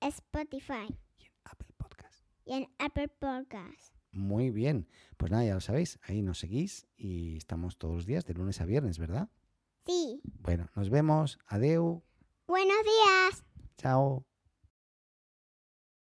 Spotify 0.01 0.87
y 1.17 1.25
en 1.25 1.31
Apple 1.45 1.67
Podcast. 1.77 2.25
y 2.45 2.53
en 2.53 2.67
Apple 2.79 3.07
Podcasts. 3.07 3.93
Muy 4.11 4.49
bien. 4.49 4.87
Pues 5.17 5.31
nada, 5.31 5.45
ya 5.45 5.53
lo 5.53 5.61
sabéis, 5.61 5.99
ahí 6.03 6.21
nos 6.21 6.39
seguís 6.39 6.87
y 6.97 7.37
estamos 7.37 7.77
todos 7.77 7.95
los 7.95 8.05
días 8.05 8.25
de 8.25 8.33
lunes 8.33 8.59
a 8.59 8.65
viernes, 8.65 8.97
¿verdad? 8.99 9.29
Sí. 9.85 10.21
Bueno, 10.41 10.69
nos 10.75 10.89
vemos. 10.89 11.39
Adeu. 11.47 12.03
Buenos 12.47 12.77
días. 12.83 13.43
Chao. 13.77 14.25